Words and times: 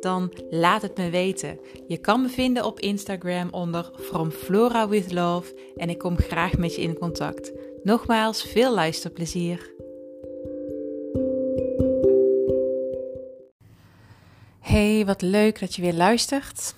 Dan 0.00 0.32
laat 0.50 0.82
het 0.82 0.96
me 0.96 1.10
weten. 1.10 1.58
Je 1.86 1.98
kan 1.98 2.22
me 2.22 2.28
vinden 2.28 2.64
op 2.64 2.80
Instagram 2.80 3.48
onder 3.50 3.90
From 3.98 4.30
Flora 4.30 4.88
with 4.88 5.12
Love 5.12 5.72
en 5.76 5.90
ik 5.90 5.98
kom 5.98 6.16
graag 6.16 6.56
met 6.56 6.74
je 6.74 6.82
in 6.82 6.98
contact. 6.98 7.52
Nogmaals, 7.82 8.42
veel 8.42 8.74
luisterplezier. 8.74 9.72
Hey, 14.60 15.06
wat 15.06 15.22
leuk 15.22 15.60
dat 15.60 15.74
je 15.74 15.82
weer 15.82 15.94
luistert. 15.94 16.74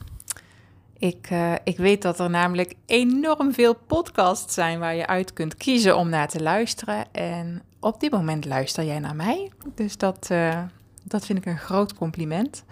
Ik, 0.99 1.31
uh, 1.31 1.55
ik 1.65 1.77
weet 1.77 2.03
dat 2.03 2.19
er 2.19 2.31
namelijk 2.31 2.75
enorm 2.87 3.53
veel 3.55 3.75
podcasts 3.87 4.55
zijn 4.55 4.79
waar 4.79 4.95
je 4.95 5.07
uit 5.07 5.33
kunt 5.33 5.57
kiezen 5.57 5.97
om 5.97 6.09
naar 6.09 6.29
te 6.29 6.43
luisteren. 6.43 7.13
En 7.13 7.63
op 7.81 8.01
dit 8.01 8.11
moment 8.11 8.45
luister 8.45 8.85
jij 8.85 8.99
naar 8.99 9.17
mij. 9.17 9.51
Dus 9.75 9.97
dat, 9.97 10.29
uh, 10.33 10.63
dat 11.03 11.27
vind 11.27 11.39
ik 11.39 11.47
een 11.47 11.59
groot 11.59 11.95
compliment. 11.95 12.65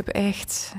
Heb 0.00 0.14
echt 0.14 0.74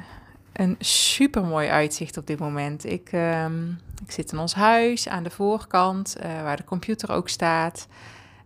een 0.53 0.75
super 0.79 1.43
mooi 1.43 1.69
uitzicht 1.69 2.17
op 2.17 2.27
dit 2.27 2.39
moment. 2.39 2.85
Ik, 2.85 3.11
ehm, 3.11 3.69
ik 4.05 4.11
zit 4.11 4.31
in 4.31 4.37
ons 4.37 4.53
huis 4.53 5.07
aan 5.07 5.23
de 5.23 5.29
voorkant, 5.29 6.15
uh, 6.17 6.23
waar 6.41 6.57
de 6.57 6.63
computer 6.63 7.11
ook 7.11 7.29
staat. 7.29 7.87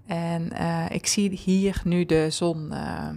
En 0.05 0.53
uh, 0.53 0.85
ik 0.89 1.07
zie 1.07 1.29
hier 1.29 1.81
nu 1.83 2.05
de 2.05 2.29
zon 2.29 2.71
uh, 2.73 3.09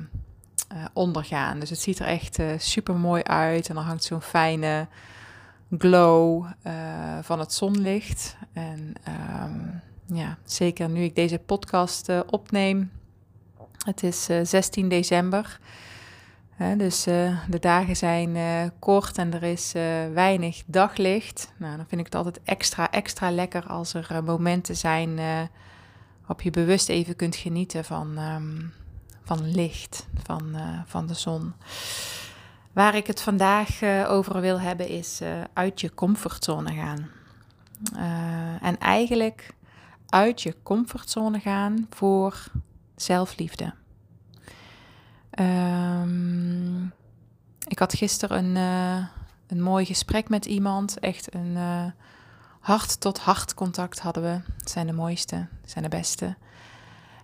ondergaan. 0.92 1.58
Dus 1.58 1.70
het 1.70 1.80
ziet 1.80 1.98
er 1.98 2.06
echt 2.06 2.38
super 2.56 2.94
mooi 2.94 3.22
uit. 3.22 3.69
En 3.69 3.75
dan 3.75 3.84
hangt 3.84 4.04
zo'n 4.04 4.22
fijne 4.22 4.86
glow 5.78 6.47
van 7.20 7.38
het 7.38 7.52
zonlicht. 7.52 8.36
En 8.52 8.92
um, 9.44 9.80
ja, 10.06 10.38
zeker 10.44 10.88
nu 10.88 11.02
ik 11.02 11.14
deze 11.14 11.38
podcast 11.38 12.12
opneem. 12.27 12.91
Het 13.84 14.02
is 14.02 14.28
16 14.42 14.88
december 14.88 15.60
dus 16.58 17.06
uh, 17.06 17.38
de 17.48 17.58
dagen 17.58 17.96
zijn 17.96 18.36
uh, 18.36 18.62
kort 18.78 19.18
en 19.18 19.34
er 19.34 19.42
is 19.42 19.74
uh, 19.74 19.82
weinig 20.12 20.62
daglicht. 20.66 21.52
Nou, 21.56 21.76
dan 21.76 21.86
vind 21.88 22.00
ik 22.00 22.06
het 22.06 22.14
altijd 22.14 22.40
extra, 22.44 22.90
extra 22.90 23.30
lekker 23.30 23.66
als 23.66 23.94
er 23.94 24.24
momenten 24.24 24.76
zijn 24.76 25.16
waarop 26.20 26.42
je 26.42 26.50
bewust 26.50 26.88
even 26.88 27.16
kunt 27.16 27.36
genieten 27.36 27.84
van, 27.84 28.18
um, 28.18 28.72
van 29.22 29.50
licht, 29.50 30.06
van, 30.22 30.56
van 30.86 31.06
de 31.06 31.14
zon. 31.14 31.52
Waar 32.72 32.94
ik 32.94 33.06
het 33.06 33.20
vandaag 33.20 33.82
over 34.06 34.40
wil 34.40 34.60
hebben 34.60 34.88
is 34.88 35.20
uit 35.52 35.80
je 35.80 35.94
comfortzone 35.94 36.74
gaan. 36.74 37.10
en 38.62 38.78
eigenlijk 38.78 39.54
uit 40.08 40.42
je 40.42 40.54
comfortzone 40.62 41.40
gaan 41.40 41.86
voor 41.90 42.44
zelfliefde. 42.96 43.74
Um, 45.41 46.92
ik 47.69 47.78
had 47.78 47.94
gisteren 47.94 48.44
een, 48.44 48.56
uh, 48.56 49.06
een 49.47 49.62
mooi 49.62 49.84
gesprek 49.84 50.28
met 50.28 50.47
iemand. 50.47 50.98
Echt 50.98 51.34
een 51.34 51.55
uh, 51.56 51.84
hart-tot-hart 52.61 53.55
contact 53.55 53.98
hadden 53.98 54.22
we. 54.22 54.41
Het 54.59 54.70
zijn 54.70 54.86
de 54.86 54.92
mooiste, 54.92 55.47
zijn 55.64 55.84
de 55.84 55.91
beste. 55.91 56.36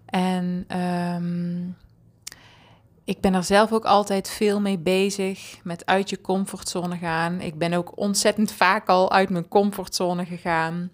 En 0.07 0.67
um, 0.81 1.77
ik 3.05 3.21
ben 3.21 3.35
er 3.35 3.45
zelf 3.45 3.73
ook 3.73 3.85
altijd 3.85 4.31
veel 4.31 4.61
mee 4.61 4.79
bezig 4.79 5.59
met 5.63 5.87
uit 5.87 6.11
je 6.11 6.21
comfortzone 6.21 6.99
gaan. 6.99 7.41
Ik 7.41 7.59
ben 7.59 7.73
ook 7.73 7.99
ontzettend 7.99 8.53
vaak 8.53 8.89
al 8.89 9.13
uit 9.13 9.31
mijn 9.31 9.49
comfortzone 9.49 10.25
gegaan. 10.27 10.91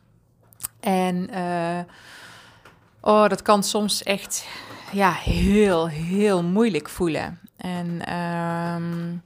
En 0.81 1.31
uh, 1.31 1.79
oh, 3.01 3.29
dat 3.29 3.43
kan 3.43 3.63
soms 3.63 4.03
echt 4.03 4.47
ja, 4.93 5.13
heel, 5.13 5.89
heel 5.89 6.43
moeilijk 6.43 6.89
voelen. 6.89 7.39
En 7.57 8.17
um, 8.17 9.23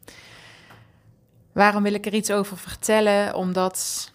waarom 1.53 1.83
wil 1.83 1.95
ik 1.95 2.07
er 2.07 2.15
iets 2.15 2.31
over 2.31 2.57
vertellen? 2.57 3.35
Omdat 3.35 4.13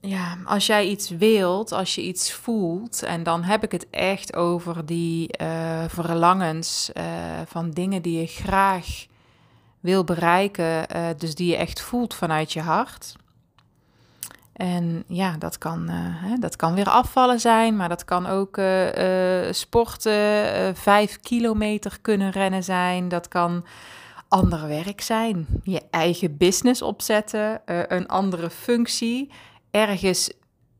ja, 0.00 0.38
als 0.44 0.66
jij 0.66 0.86
iets 0.86 1.10
wilt, 1.10 1.72
als 1.72 1.94
je 1.94 2.02
iets 2.02 2.32
voelt, 2.32 3.02
en 3.02 3.22
dan 3.22 3.42
heb 3.42 3.64
ik 3.64 3.72
het 3.72 3.90
echt 3.90 4.36
over 4.36 4.86
die 4.86 5.34
uh, 5.42 5.84
verlangens 5.88 6.90
uh, 6.94 7.04
van 7.46 7.70
dingen 7.70 8.02
die 8.02 8.20
je 8.20 8.26
graag 8.26 9.06
wil 9.80 10.04
bereiken, 10.04 10.96
uh, 10.96 11.06
dus 11.16 11.34
die 11.34 11.50
je 11.50 11.56
echt 11.56 11.80
voelt 11.80 12.14
vanuit 12.14 12.52
je 12.52 12.60
hart. 12.60 13.16
En 14.52 15.04
ja, 15.06 15.36
dat 15.38 15.58
kan, 15.58 15.90
uh, 15.90 15.94
hè, 15.96 16.38
dat 16.38 16.56
kan 16.56 16.74
weer 16.74 16.88
afvallen 16.88 17.40
zijn, 17.40 17.76
maar 17.76 17.88
dat 17.88 18.04
kan 18.04 18.26
ook 18.26 18.56
uh, 18.56 19.44
uh, 19.46 19.52
sporten, 19.52 20.76
vijf 20.76 21.20
kilometer 21.20 21.98
kunnen 22.00 22.30
rennen 22.30 22.64
zijn. 22.64 23.08
Dat 23.08 23.28
kan 23.28 23.64
ander 24.28 24.68
werk 24.68 25.00
zijn, 25.00 25.46
je 25.62 25.82
eigen 25.90 26.36
business 26.36 26.82
opzetten, 26.82 27.60
een 27.64 28.08
andere 28.08 28.50
functie, 28.50 29.30
ergens 29.70 30.32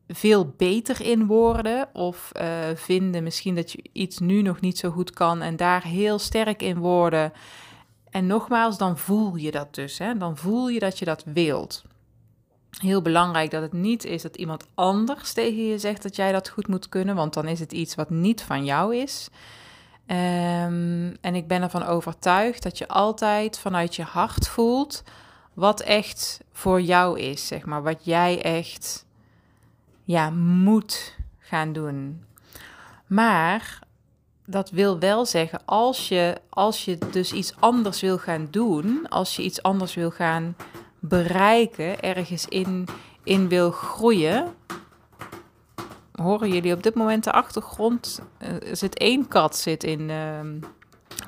veel 0.07 0.53
beter 0.57 1.01
in 1.01 1.25
worden 1.25 1.89
of 1.93 2.31
vinden 2.75 3.23
misschien 3.23 3.55
dat 3.55 3.71
je 3.71 3.83
iets 3.91 4.19
nu 4.19 4.41
nog 4.41 4.59
niet 4.61 4.77
zo 4.77 4.89
goed 4.89 5.11
kan 5.11 5.41
en 5.41 5.55
daar 5.55 5.83
heel 5.83 6.19
sterk 6.19 6.61
in 6.61 6.77
worden. 6.77 7.33
En 8.09 8.27
nogmaals, 8.27 8.77
dan 8.77 8.97
voel 8.97 9.35
je 9.35 9.51
dat 9.51 9.75
dus, 9.75 9.97
hè? 9.97 10.17
dan 10.17 10.37
voel 10.37 10.67
je 10.69 10.79
dat 10.79 10.99
je 10.99 11.05
dat 11.05 11.23
wilt 11.25 11.83
heel 12.81 13.01
belangrijk 13.01 13.51
dat 13.51 13.61
het 13.61 13.73
niet 13.73 14.05
is 14.05 14.21
dat 14.21 14.35
iemand 14.35 14.67
anders 14.75 15.33
tegen 15.33 15.65
je 15.65 15.77
zegt 15.77 16.03
dat 16.03 16.15
jij 16.15 16.31
dat 16.31 16.49
goed 16.49 16.67
moet 16.67 16.89
kunnen, 16.89 17.15
want 17.15 17.33
dan 17.33 17.47
is 17.47 17.59
het 17.59 17.71
iets 17.71 17.95
wat 17.95 18.09
niet 18.09 18.41
van 18.41 18.65
jou 18.65 18.95
is. 18.95 19.29
Um, 20.07 21.15
en 21.21 21.35
ik 21.35 21.47
ben 21.47 21.61
ervan 21.61 21.83
overtuigd 21.83 22.63
dat 22.63 22.77
je 22.77 22.87
altijd 22.87 23.59
vanuit 23.59 23.95
je 23.95 24.03
hart 24.03 24.47
voelt 24.47 25.03
wat 25.53 25.81
echt 25.81 26.39
voor 26.51 26.81
jou 26.81 27.19
is, 27.19 27.47
zeg 27.47 27.65
maar, 27.65 27.83
wat 27.83 28.05
jij 28.05 28.41
echt 28.41 29.05
ja, 30.03 30.29
moet 30.29 31.15
gaan 31.39 31.73
doen. 31.73 32.23
Maar 33.07 33.79
dat 34.45 34.69
wil 34.69 34.99
wel 34.99 35.25
zeggen, 35.25 35.61
als 35.65 36.07
je, 36.07 36.41
als 36.49 36.85
je 36.85 36.97
dus 37.11 37.31
iets 37.31 37.53
anders 37.59 38.01
wil 38.01 38.17
gaan 38.17 38.47
doen, 38.51 39.09
als 39.09 39.35
je 39.35 39.43
iets 39.43 39.61
anders 39.63 39.93
wil 39.93 40.11
gaan 40.11 40.55
bereiken, 41.09 41.99
ergens 41.99 42.45
in, 42.45 42.87
in 43.23 43.47
wil 43.47 43.71
groeien. 43.71 44.53
Horen 46.11 46.49
jullie 46.49 46.73
op 46.73 46.83
dit 46.83 46.95
moment 46.95 47.23
de 47.23 47.31
achtergrond? 47.31 48.21
Uh, 48.41 48.69
er 48.69 48.77
zit 48.77 48.97
één 48.97 49.27
kat 49.27 49.55
zit 49.57 49.83
in, 49.83 50.09
uh, 50.09 50.39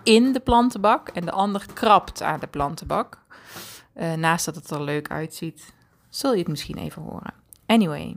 in 0.03 0.33
de 0.33 0.39
plantenbak 0.39 1.09
en 1.09 1.25
de 1.25 1.31
ander 1.31 1.65
krabt 1.73 2.21
aan 2.21 2.39
de 2.39 2.47
plantenbak. 2.47 3.17
Uh, 3.95 4.13
naast 4.13 4.45
dat 4.45 4.55
het 4.55 4.69
er 4.69 4.83
leuk 4.83 5.09
uitziet, 5.09 5.73
zul 6.09 6.31
je 6.31 6.39
het 6.39 6.47
misschien 6.47 6.77
even 6.77 7.01
horen. 7.01 7.33
Anyway, 7.65 8.15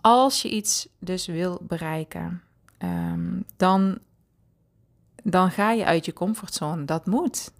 als 0.00 0.42
je 0.42 0.48
iets 0.50 0.88
dus 0.98 1.26
wil 1.26 1.58
bereiken, 1.62 2.42
um, 2.78 3.44
dan, 3.56 3.98
dan 5.22 5.50
ga 5.50 5.70
je 5.70 5.84
uit 5.84 6.04
je 6.04 6.12
comfortzone. 6.12 6.84
Dat 6.84 7.06
moet. 7.06 7.52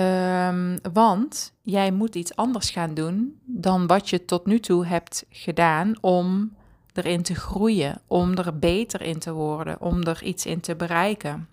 Um, 0.00 0.78
want 0.92 1.52
jij 1.62 1.90
moet 1.90 2.14
iets 2.14 2.36
anders 2.36 2.70
gaan 2.70 2.94
doen 2.94 3.40
dan 3.44 3.86
wat 3.86 4.10
je 4.10 4.24
tot 4.24 4.46
nu 4.46 4.60
toe 4.60 4.86
hebt 4.86 5.24
gedaan 5.30 5.94
om 6.00 6.56
erin 6.92 7.22
te 7.22 7.34
groeien, 7.34 8.00
om 8.06 8.36
er 8.36 8.58
beter 8.58 9.02
in 9.02 9.18
te 9.18 9.32
worden, 9.32 9.80
om 9.80 10.02
er 10.02 10.22
iets 10.22 10.46
in 10.46 10.60
te 10.60 10.76
bereiken. 10.76 11.48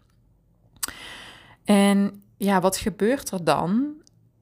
En 1.64 2.24
ja, 2.38 2.62
wat 2.62 2.78
gebeurt 2.78 3.32
er 3.32 3.44
dan? 3.44 3.94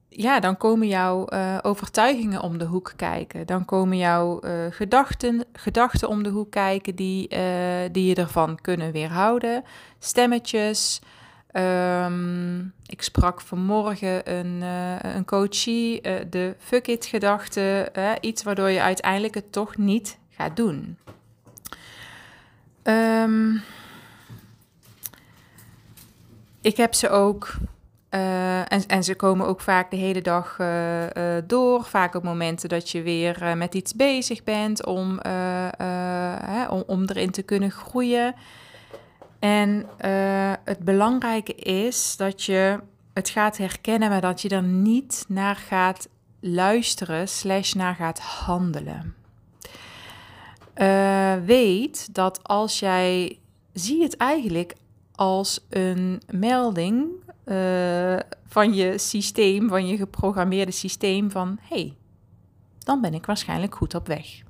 Ja, 0.08 0.40
dan 0.40 0.56
komen 0.56 0.88
jouw 0.88 1.26
uh, 1.28 1.58
overtuigingen 1.62 2.42
om 2.42 2.58
de 2.58 2.64
hoek 2.64 2.92
kijken. 2.96 3.46
Dan 3.46 3.64
komen 3.64 3.96
jouw 3.96 4.40
uh, 4.44 4.52
gedachten, 4.70 5.44
gedachten 5.52 6.08
om 6.08 6.22
de 6.22 6.28
hoek 6.28 6.50
kijken 6.50 6.94
die, 6.94 7.34
uh, 7.34 7.38
die 7.92 8.06
je 8.06 8.14
ervan 8.14 8.60
kunnen 8.60 8.92
weerhouden. 8.92 9.64
Stemmetjes, 9.98 11.00
Um, 11.52 12.72
ik 12.86 13.02
sprak 13.02 13.40
vanmorgen 13.40 14.30
een, 14.30 14.60
uh, 14.60 15.14
een 15.14 15.24
coachie, 15.24 16.06
uh, 16.06 16.14
de 16.30 16.54
fuck 16.58 16.86
it 16.86 17.06
gedachte, 17.06 17.92
iets 18.20 18.42
waardoor 18.42 18.70
je 18.70 18.82
uiteindelijk 18.82 19.34
het 19.34 19.52
toch 19.52 19.76
niet 19.76 20.18
gaat 20.30 20.56
doen. 20.56 20.98
Um, 22.82 23.62
ik 26.60 26.76
heb 26.76 26.94
ze 26.94 27.08
ook 27.08 27.54
Uh, 28.14 28.58
en, 28.58 28.86
en 28.86 29.04
ze 29.04 29.14
komen 29.14 29.46
ook 29.46 29.60
vaak 29.60 29.90
de 29.90 29.96
hele 29.96 30.22
dag 30.22 30.56
door. 31.46 31.84
Vaak 31.84 32.14
op 32.14 32.22
momenten 32.22 32.68
dat 32.68 32.90
je 32.90 33.02
weer 33.02 33.56
met 33.56 33.74
iets 33.74 33.94
bezig 33.94 34.44
bent 34.44 34.86
om, 34.86 35.20
om, 36.70 36.82
om 36.86 37.04
erin 37.04 37.30
te 37.30 37.42
kunnen 37.42 37.70
groeien. 37.70 38.34
En 39.42 39.86
het 40.64 40.78
belangrijke 40.78 41.54
is 41.54 42.16
dat 42.16 42.42
je 42.42 42.80
het 43.12 43.28
gaat 43.28 43.56
herkennen, 43.56 44.08
maar 44.08 44.20
dat 44.20 44.42
je 44.42 44.48
er 44.48 44.62
niet 44.62 45.24
naar 45.28 45.56
gaat 45.56 46.08
luisteren, 46.40 47.28
slash 47.28 47.72
naar 47.72 47.94
gaat 47.94 48.18
handelen. 48.18 49.14
weet 51.44 52.14
dat 52.14 52.42
als 52.42 52.78
jij, 52.78 53.38
zie 53.72 54.02
het 54.02 54.16
eigenlijk 54.16 54.74
als 55.14 55.66
een 55.68 56.22
melding 56.30 57.08
uh, 57.44 58.16
van 58.46 58.74
je 58.74 58.98
systeem, 58.98 59.68
van 59.68 59.86
je 59.86 59.96
geprogrammeerde 59.96 60.72
systeem 60.72 61.30
van 61.30 61.58
hey, 61.60 61.96
dan 62.78 63.00
ben 63.00 63.14
ik 63.14 63.26
waarschijnlijk 63.26 63.74
goed 63.74 63.94
op 63.94 64.06
weg. 64.06 64.42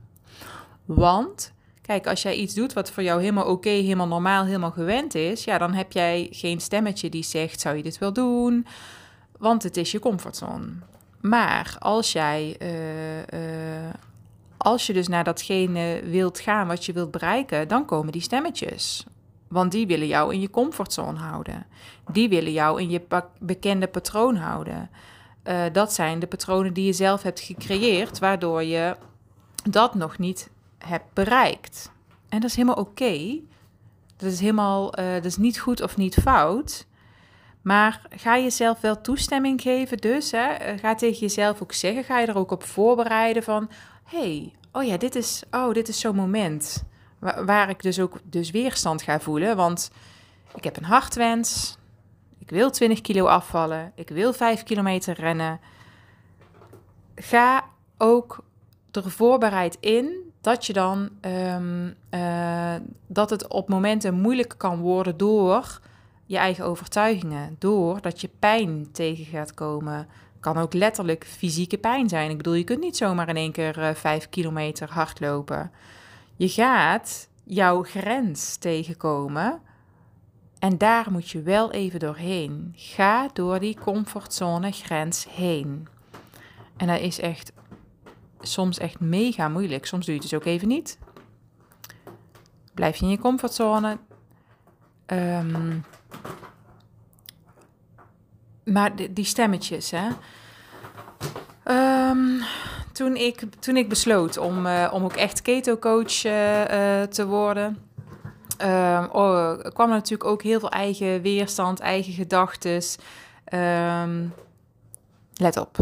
Want 0.85 1.53
kijk, 1.83 2.07
als 2.07 2.23
jij 2.23 2.35
iets 2.35 2.55
doet 2.55 2.73
wat 2.73 2.91
voor 2.91 3.03
jou 3.03 3.21
helemaal 3.21 3.47
oké, 3.47 3.69
helemaal 3.69 4.07
normaal, 4.07 4.45
helemaal 4.45 4.71
gewend 4.71 5.15
is, 5.15 5.45
ja, 5.45 5.59
dan 5.59 5.73
heb 5.73 5.93
jij 5.93 6.29
geen 6.31 6.61
stemmetje 6.61 7.09
die 7.09 7.25
zegt: 7.25 7.61
zou 7.61 7.77
je 7.77 7.83
dit 7.83 7.99
wel 7.99 8.13
doen? 8.13 8.67
Want 9.39 9.63
het 9.63 9.77
is 9.77 9.91
je 9.91 9.99
comfortzone. 9.99 10.69
Maar 11.21 11.77
als 11.79 12.13
jij, 12.13 12.57
uh, 12.63 13.19
uh, 13.19 13.91
als 14.57 14.87
je 14.87 14.93
dus 14.93 15.09
naar 15.09 15.25
datgene 15.25 16.01
wilt 16.05 16.41
gaan 16.41 16.67
wat 16.67 16.85
je 16.85 16.93
wilt 16.93 17.11
bereiken, 17.11 17.69
dan 17.69 17.85
komen 17.85 18.13
die 18.13 18.23
stemmetjes. 18.23 19.07
Want 19.49 19.73
die 19.73 19.87
willen 19.87 20.07
jou 20.07 20.35
in 20.35 20.41
je 20.41 20.51
comfortzone 20.51 21.19
houden. 21.19 21.67
Die 22.13 22.29
willen 22.29 22.53
jou 22.53 22.81
in 22.81 22.91
je 22.91 23.03
bekende 23.39 23.87
patroon 23.87 24.37
houden. 24.37 24.91
Uh, 25.45 25.63
dat 25.73 25.93
zijn 25.93 26.19
de 26.19 26.27
patronen 26.27 26.73
die 26.73 26.87
je 26.87 26.93
zelf 26.93 27.23
hebt 27.23 27.41
gecreëerd, 27.41 28.19
waardoor 28.19 28.63
je 28.63 28.97
dat 29.71 29.95
nog 29.95 30.19
niet 30.19 30.51
hebt 30.85 31.13
bereikt. 31.13 31.91
En 32.29 32.41
dat 32.41 32.51
is 32.51 32.57
helemaal 32.57 32.85
oké. 32.85 33.41
Dat 34.17 34.33
is 34.33 34.41
helemaal, 34.41 34.99
uh, 34.99 35.15
dat 35.15 35.25
is 35.25 35.37
niet 35.37 35.59
goed 35.59 35.83
of 35.83 35.97
niet 35.97 36.15
fout. 36.15 36.87
Maar 37.63 38.07
ga 38.11 38.39
jezelf 38.39 38.81
wel 38.81 39.01
toestemming 39.01 39.61
geven, 39.61 39.97
dus 39.97 40.31
hè, 40.31 40.47
eh, 40.47 40.79
ga 40.79 40.95
tegen 40.95 41.19
jezelf 41.19 41.63
ook 41.63 41.73
zeggen, 41.73 42.05
ga 42.05 42.19
je 42.19 42.27
er 42.27 42.39
ook 42.39 42.51
op 42.51 42.65
voorbereiden 42.65 43.43
van, 43.43 43.71
hey, 44.05 44.53
oh 44.73 44.85
ja, 44.85 44.97
dit 44.97 45.15
is, 45.15 45.43
oh, 45.51 45.73
dit 45.73 45.89
is 45.89 46.01
zo'n 46.01 46.17
moment. 46.17 46.85
Waar, 47.19 47.69
ik 47.69 47.83
dus 47.83 48.01
ook 48.01 48.19
dus 48.25 48.51
weerstand 48.51 49.03
ga 49.03 49.21
voelen. 49.21 49.57
Want 49.57 49.91
ik 50.55 50.65
heb 50.65 50.77
een 50.77 50.85
hartwens. 50.85 51.77
Ik 52.39 52.51
wil 52.51 52.71
20 52.71 53.01
kilo 53.01 53.27
afvallen. 53.27 53.93
Ik 53.95 54.09
wil 54.09 54.33
5 54.33 54.63
kilometer 54.63 55.15
rennen. 55.15 55.61
Ga 57.15 57.65
ook 57.99 58.45
er 58.91 59.11
voorbereid 59.11 59.77
in 59.81 60.32
dat 60.43 60.67
je 60.67 60.73
dan 60.73 61.09
um, 61.21 61.95
uh, 62.11 62.75
dat 63.07 63.31
het 63.31 63.49
op 63.49 63.69
momenten 63.69 64.15
moeilijk 64.15 64.55
kan 64.57 64.79
worden 64.79 65.17
door 65.17 65.81
je 66.27 66.37
eigen 66.37 66.65
overtuigingen. 66.65 67.57
Door 67.59 68.01
dat 68.01 68.21
je 68.21 68.31
pijn 68.39 68.89
tegen 68.93 69.25
gaat 69.25 69.55
komen. 69.55 70.09
Kan 70.41 70.57
ook 70.57 70.73
letterlijk 70.73 71.27
fysieke 71.27 71.79
pijn 71.79 72.09
zijn. 72.09 72.31
Ik 72.31 72.37
bedoel, 72.37 72.55
je 72.55 72.65
kunt 72.65 72.81
niet 72.81 72.97
zomaar 72.97 73.29
in 73.29 73.37
één 73.37 73.53
keer 73.53 73.79
uh, 73.79 73.95
5 73.95 74.29
kilometer 74.29 74.91
hardlopen. 74.91 75.71
Je 76.37 76.49
gaat 76.49 77.29
jouw 77.45 77.83
grens 77.83 78.57
tegenkomen. 78.57 79.61
En 80.59 80.79
daar 80.79 81.07
moet 81.11 81.31
je 81.31 81.43
wel 81.43 81.73
even 81.73 82.01
doorheen. 82.01 82.73
Ga 82.77 83.29
door 83.33 83.61
die 83.61 83.77
comfortzone 83.81 84.71
grens 84.73 85.27
heen. 85.31 85.89
En 86.77 86.87
dat 86.87 87.01
is 87.01 87.21
echt 87.21 87.53
soms 88.43 88.79
echt 88.79 89.01
mega 89.01 89.49
moeilijk. 89.49 89.87
Soms 89.87 90.07
doe 90.07 90.15
je 90.15 90.21
het 90.21 90.31
dus 90.31 90.39
ook 90.39 90.47
even 90.47 90.69
niet. 90.69 90.99
Blijf 92.75 92.97
je 92.97 93.05
in 93.05 93.11
je 93.11 93.19
comfortzone. 93.19 93.99
Um, 95.07 95.85
maar 98.65 98.93
die, 99.11 99.25
stemmetjes, 99.25 99.91
hè. 99.91 100.09
Um, 102.11 102.43
toen 102.93 103.17
ik, 103.17 103.43
toen 103.59 103.77
ik 103.77 103.89
besloot 103.89 104.37
om, 104.37 104.67
uh, 104.67 104.91
om 104.93 105.05
ook 105.05 105.17
echt 105.17 105.43
keto-coach 105.43 106.25
uh, 106.25 106.61
uh, 106.61 107.03
te 107.03 107.27
worden, 107.27 107.79
uh, 108.63 109.05
oh, 109.13 109.59
kwam 109.59 109.89
er 109.89 109.95
natuurlijk 109.95 110.31
ook 110.31 110.43
heel 110.43 110.61
veel 110.61 110.71
eigen 110.71 111.23
weerstand, 111.23 111.81
eigen 111.81 112.13
gedachten. 112.13 112.83
Um, 113.55 114.35
let 115.35 115.57
op, 115.57 115.79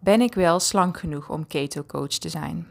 ben 0.00 0.20
ik 0.20 0.34
wel 0.34 0.60
slank 0.60 0.98
genoeg 0.98 1.28
om 1.28 1.46
keto-coach 1.46 2.08
te 2.08 2.28
zijn? 2.28 2.66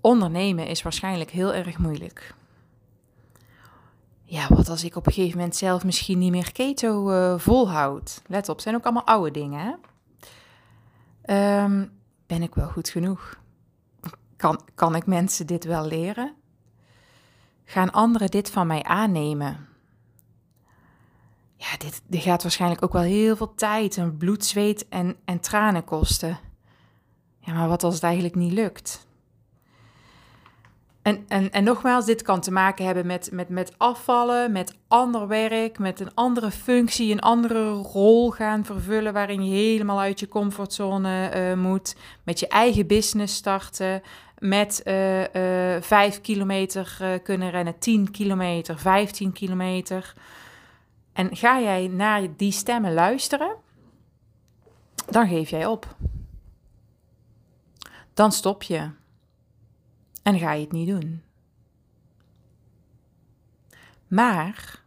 Ondernemen 0.00 0.66
is 0.66 0.82
waarschijnlijk 0.82 1.30
heel 1.30 1.54
erg 1.54 1.78
moeilijk. 1.78 2.34
Ja, 4.24 4.46
wat 4.48 4.68
als 4.68 4.84
ik 4.84 4.96
op 4.96 5.06
een 5.06 5.12
gegeven 5.12 5.38
moment 5.38 5.56
zelf 5.56 5.84
misschien 5.84 6.18
niet 6.18 6.30
meer 6.30 6.52
keto 6.52 7.38
volhoud? 7.38 8.22
Let 8.26 8.48
op, 8.48 8.60
zijn 8.60 8.74
ook 8.74 8.84
allemaal 8.84 9.06
oude 9.06 9.30
dingen, 9.30 9.60
hè? 9.60 9.72
Um, 11.62 11.92
ben 12.26 12.42
ik 12.42 12.54
wel 12.54 12.68
goed 12.68 12.88
genoeg? 12.88 13.38
Kan, 14.36 14.60
kan 14.74 14.94
ik 14.94 15.06
mensen 15.06 15.46
dit 15.46 15.64
wel 15.64 15.86
leren? 15.86 16.34
Gaan 17.64 17.90
anderen 17.90 18.30
dit 18.30 18.50
van 18.50 18.66
mij 18.66 18.82
aannemen? 18.82 19.68
Ja, 21.70 21.76
dit, 21.78 22.02
dit 22.06 22.22
gaat 22.22 22.42
waarschijnlijk 22.42 22.82
ook 22.82 22.92
wel 22.92 23.02
heel 23.02 23.36
veel 23.36 23.54
tijd 23.54 23.96
en 23.96 24.16
bloed, 24.16 24.44
zweet 24.44 24.88
en, 24.88 25.16
en 25.24 25.40
tranen 25.40 25.84
kosten. 25.84 26.38
Ja, 27.38 27.52
maar 27.52 27.68
wat 27.68 27.82
als 27.82 27.94
het 27.94 28.02
eigenlijk 28.02 28.34
niet 28.34 28.52
lukt? 28.52 29.06
En, 31.02 31.24
en, 31.28 31.50
en 31.50 31.64
nogmaals, 31.64 32.04
dit 32.04 32.22
kan 32.22 32.40
te 32.40 32.50
maken 32.50 32.84
hebben 32.84 33.06
met, 33.06 33.28
met, 33.32 33.48
met 33.48 33.72
afvallen, 33.76 34.52
met 34.52 34.76
ander 34.88 35.28
werk, 35.28 35.78
met 35.78 36.00
een 36.00 36.14
andere 36.14 36.50
functie, 36.50 37.12
een 37.12 37.20
andere 37.20 37.70
rol 37.70 38.30
gaan 38.30 38.64
vervullen 38.64 39.12
waarin 39.12 39.44
je 39.44 39.54
helemaal 39.54 40.00
uit 40.00 40.20
je 40.20 40.28
comfortzone 40.28 41.32
uh, 41.34 41.62
moet, 41.62 41.96
met 42.22 42.40
je 42.40 42.48
eigen 42.48 42.86
business 42.86 43.34
starten, 43.36 44.02
met 44.38 44.82
uh, 44.84 45.20
uh, 45.74 45.82
5 45.82 46.20
kilometer 46.20 47.20
kunnen 47.22 47.50
rennen, 47.50 47.78
10 47.78 48.10
kilometer, 48.10 48.78
15 48.78 49.32
kilometer. 49.32 50.14
En 51.14 51.36
ga 51.36 51.60
jij 51.60 51.88
naar 51.88 52.36
die 52.36 52.52
stemmen 52.52 52.92
luisteren, 52.92 53.56
dan 55.10 55.28
geef 55.28 55.50
jij 55.50 55.66
op. 55.66 55.96
Dan 58.14 58.32
stop 58.32 58.62
je. 58.62 58.90
En 60.22 60.38
ga 60.38 60.52
je 60.52 60.60
het 60.60 60.72
niet 60.72 60.88
doen. 60.88 61.22
Maar 64.08 64.82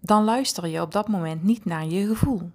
dan 0.00 0.24
luister 0.24 0.66
je 0.66 0.80
op 0.80 0.92
dat 0.92 1.08
moment 1.08 1.42
niet 1.42 1.64
naar 1.64 1.86
je 1.86 2.06
gevoel. 2.06 2.50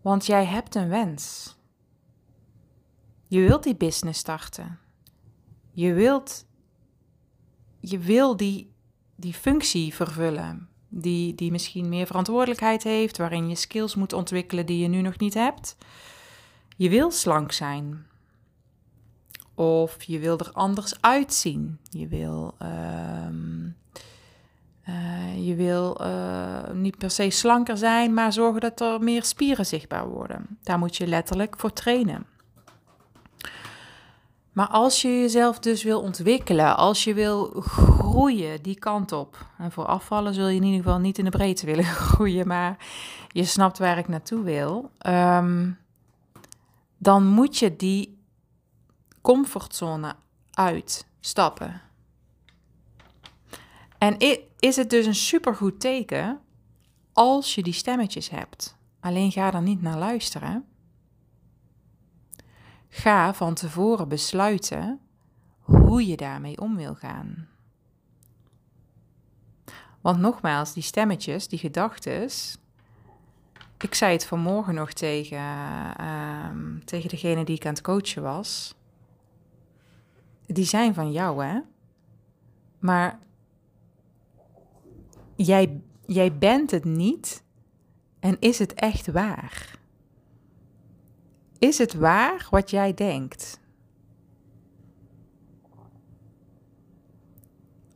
Want 0.00 0.26
jij 0.26 0.44
hebt 0.44 0.74
een 0.74 0.88
wens. 0.88 1.56
Je 3.26 3.40
wilt 3.40 3.62
die 3.62 3.76
business 3.76 4.20
starten. 4.20 4.78
Je 5.70 5.92
wilt, 5.92 6.46
je 7.80 7.98
wil 7.98 8.36
die, 8.36 8.71
die 9.22 9.34
functie 9.34 9.94
vervullen. 9.94 10.68
Die, 10.88 11.34
die 11.34 11.50
misschien 11.50 11.88
meer 11.88 12.06
verantwoordelijkheid 12.06 12.82
heeft, 12.82 13.16
waarin 13.16 13.48
je 13.48 13.54
skills 13.54 13.94
moet 13.94 14.12
ontwikkelen 14.12 14.66
die 14.66 14.78
je 14.78 14.88
nu 14.88 15.00
nog 15.00 15.18
niet 15.18 15.34
hebt. 15.34 15.76
Je 16.76 16.88
wil 16.88 17.10
slank 17.10 17.52
zijn. 17.52 18.06
Of 19.54 20.02
je 20.02 20.18
wil 20.18 20.38
er 20.38 20.52
anders 20.52 21.00
uitzien. 21.00 21.78
Je 21.90 22.08
wil, 22.08 22.54
uh, 22.62 23.26
uh, 24.88 25.46
je 25.46 25.54
wil 25.54 26.00
uh, 26.00 26.70
niet 26.72 26.98
per 26.98 27.10
se 27.10 27.30
slanker 27.30 27.76
zijn, 27.76 28.14
maar 28.14 28.32
zorgen 28.32 28.60
dat 28.60 28.80
er 28.80 29.00
meer 29.00 29.24
spieren 29.24 29.66
zichtbaar 29.66 30.08
worden. 30.08 30.58
Daar 30.62 30.78
moet 30.78 30.96
je 30.96 31.06
letterlijk 31.06 31.58
voor 31.58 31.72
trainen. 31.72 32.26
Maar 34.52 34.68
als 34.68 35.02
je 35.02 35.08
jezelf 35.08 35.58
dus 35.58 35.82
wil 35.82 36.00
ontwikkelen, 36.00 36.76
als 36.76 37.04
je 37.04 37.14
wil 37.14 37.50
groeien 37.60 38.62
die 38.62 38.78
kant 38.78 39.12
op. 39.12 39.46
En 39.58 39.72
voor 39.72 39.86
afvallen 39.86 40.34
zul 40.34 40.48
je 40.48 40.56
in 40.56 40.62
ieder 40.62 40.82
geval 40.82 40.98
niet 40.98 41.18
in 41.18 41.24
de 41.24 41.30
breedte 41.30 41.66
willen 41.66 41.84
groeien, 42.08 42.46
maar 42.46 42.86
je 43.28 43.44
snapt 43.44 43.78
waar 43.78 43.98
ik 43.98 44.08
naartoe 44.08 44.42
wil. 44.42 44.90
Um, 45.06 45.78
dan 46.98 47.26
moet 47.26 47.58
je 47.58 47.76
die 47.76 48.18
comfortzone 49.20 50.14
uitstappen. 50.50 51.80
En 53.98 54.16
is 54.58 54.76
het 54.76 54.90
dus 54.90 55.06
een 55.06 55.14
supergoed 55.14 55.80
teken 55.80 56.40
als 57.12 57.54
je 57.54 57.62
die 57.62 57.72
stemmetjes 57.72 58.30
hebt. 58.30 58.76
Alleen 59.00 59.32
ga 59.32 59.52
er 59.52 59.62
niet 59.62 59.82
naar 59.82 59.98
luisteren. 59.98 60.66
Ga 62.94 63.34
van 63.34 63.54
tevoren 63.54 64.08
besluiten 64.08 65.00
hoe 65.60 66.06
je 66.06 66.16
daarmee 66.16 66.60
om 66.60 66.76
wil 66.76 66.94
gaan. 66.94 67.48
Want 70.00 70.18
nogmaals, 70.18 70.72
die 70.72 70.82
stemmetjes, 70.82 71.48
die 71.48 71.58
gedachtes. 71.58 72.58
Ik 73.78 73.94
zei 73.94 74.12
het 74.12 74.26
vanmorgen 74.26 74.74
nog 74.74 74.92
tegen, 74.92 75.38
ehm, 75.96 76.78
tegen 76.84 77.08
degene 77.08 77.44
die 77.44 77.56
ik 77.56 77.66
aan 77.66 77.72
het 77.72 77.82
coachen 77.82 78.22
was. 78.22 78.74
Die 80.46 80.64
zijn 80.64 80.94
van 80.94 81.12
jou, 81.12 81.44
hè? 81.44 81.60
Maar 82.78 83.18
jij, 85.36 85.80
jij 86.06 86.38
bent 86.38 86.70
het 86.70 86.84
niet 86.84 87.42
en 88.20 88.36
is 88.40 88.58
het 88.58 88.74
echt 88.74 89.06
waar? 89.06 89.80
Is 91.62 91.78
het 91.78 91.94
waar 91.94 92.46
wat 92.50 92.70
jij 92.70 92.94
denkt? 92.94 93.60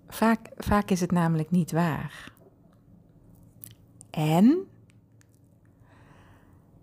Vaak, 0.09 0.49
vaak 0.57 0.91
is 0.91 1.01
het 1.01 1.11
namelijk 1.11 1.51
niet 1.51 1.73
waar. 1.73 2.33
En 4.11 4.69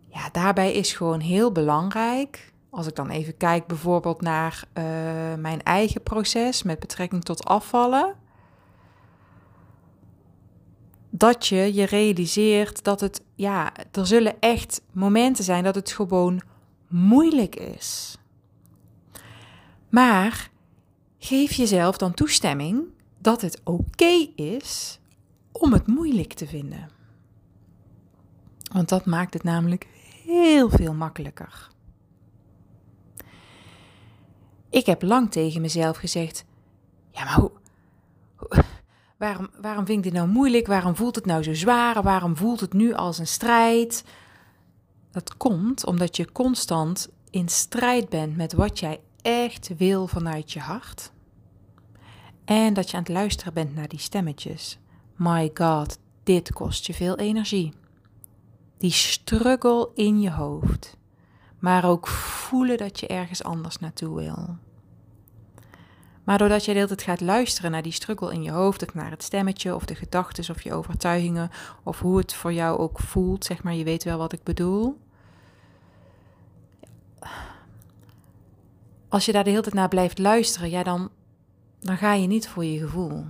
ja, 0.07 0.29
daarbij 0.31 0.73
is 0.73 0.93
gewoon 0.93 1.19
heel 1.19 1.51
belangrijk, 1.51 2.53
als 2.69 2.87
ik 2.87 2.95
dan 2.95 3.09
even 3.09 3.37
kijk 3.37 3.67
bijvoorbeeld 3.67 4.21
naar 4.21 4.63
uh, 4.73 4.83
mijn 5.35 5.63
eigen 5.63 6.03
proces 6.03 6.63
met 6.63 6.79
betrekking 6.79 7.23
tot 7.23 7.45
afvallen, 7.45 8.15
dat 11.09 11.47
je 11.47 11.73
je 11.73 11.85
realiseert 11.85 12.83
dat 12.83 12.99
het, 12.99 13.23
ja, 13.35 13.71
er 13.91 14.07
zullen 14.07 14.39
echt 14.39 14.81
momenten 14.91 15.43
zijn 15.43 15.63
dat 15.63 15.75
het 15.75 15.91
gewoon 15.91 16.41
moeilijk 16.93 17.55
is. 17.55 18.17
Maar 19.89 20.49
geef 21.17 21.51
jezelf 21.51 21.97
dan 21.97 22.13
toestemming 22.13 22.83
dat 23.17 23.41
het 23.41 23.61
oké 23.63 24.27
is 24.35 24.99
om 25.51 25.73
het 25.73 25.87
moeilijk 25.87 26.33
te 26.33 26.47
vinden. 26.47 26.89
Want 28.71 28.89
dat 28.89 29.05
maakt 29.05 29.33
het 29.33 29.43
namelijk 29.43 29.87
heel 30.23 30.69
veel 30.69 30.93
makkelijker. 30.93 31.69
Ik 34.69 34.85
heb 34.85 35.01
lang 35.01 35.31
tegen 35.31 35.61
mezelf 35.61 35.97
gezegd: 35.97 36.45
Ja, 37.09 37.23
maar 37.23 37.35
hoe, 37.35 37.51
waarom, 39.17 39.49
waarom 39.61 39.85
vind 39.85 39.97
ik 39.97 40.03
dit 40.03 40.13
nou 40.13 40.27
moeilijk? 40.27 40.67
Waarom 40.67 40.95
voelt 40.95 41.15
het 41.15 41.25
nou 41.25 41.43
zo 41.43 41.53
zwaar? 41.53 42.03
Waarom 42.03 42.37
voelt 42.37 42.59
het 42.59 42.73
nu 42.73 42.93
als 42.93 43.17
een 43.17 43.27
strijd? 43.27 44.03
Dat 45.13 45.37
komt 45.37 45.85
omdat 45.85 46.17
je 46.17 46.31
constant 46.31 47.09
in 47.29 47.49
strijd 47.49 48.09
bent 48.09 48.35
met 48.35 48.53
wat 48.53 48.79
jij 48.79 48.99
echt 49.21 49.77
wil 49.77 50.07
vanuit 50.07 50.51
je 50.51 50.59
hart. 50.59 51.11
En 52.45 52.73
dat 52.73 52.89
je 52.89 52.97
aan 52.97 53.03
het 53.03 53.11
luisteren 53.11 53.53
bent 53.53 53.75
naar 53.75 53.87
die 53.87 53.99
stemmetjes. 53.99 54.79
My 55.15 55.51
God, 55.53 55.97
dit 56.23 56.53
kost 56.53 56.85
je 56.85 56.93
veel 56.93 57.15
energie. 57.15 57.73
Die 58.77 58.91
struggle 58.91 59.89
in 59.95 60.21
je 60.21 60.31
hoofd. 60.31 60.97
Maar 61.59 61.85
ook 61.85 62.07
voelen 62.07 62.77
dat 62.77 62.99
je 62.99 63.07
ergens 63.07 63.43
anders 63.43 63.77
naartoe 63.77 64.15
wil. 64.15 64.57
Maar 66.23 66.37
doordat 66.37 66.65
je 66.65 66.73
de 66.73 66.79
hele 66.79 66.95
gaat 66.95 67.21
luisteren 67.21 67.71
naar 67.71 67.81
die 67.81 67.91
struggle 67.91 68.33
in 68.33 68.43
je 68.43 68.51
hoofd, 68.51 68.85
of 68.85 68.93
naar 68.93 69.09
het 69.09 69.23
stemmetje, 69.23 69.75
of 69.75 69.85
de 69.85 69.95
gedachten, 69.95 70.55
of 70.55 70.61
je 70.61 70.73
overtuigingen, 70.73 71.49
of 71.83 71.99
hoe 71.99 72.17
het 72.17 72.33
voor 72.33 72.53
jou 72.53 72.79
ook 72.79 72.99
voelt, 72.99 73.45
zeg 73.45 73.63
maar, 73.63 73.73
je 73.73 73.83
weet 73.83 74.03
wel 74.03 74.17
wat 74.17 74.33
ik 74.33 74.43
bedoel. 74.43 74.97
Als 79.09 79.25
je 79.25 79.31
daar 79.31 79.43
de 79.43 79.49
hele 79.49 79.61
tijd 79.61 79.75
naar 79.75 79.87
blijft 79.87 80.19
luisteren, 80.19 80.69
ja, 80.69 80.83
dan 80.83 81.09
dan 81.83 81.97
ga 81.97 82.13
je 82.13 82.27
niet 82.27 82.47
voor 82.47 82.65
je 82.65 82.79
gevoel. 82.79 83.25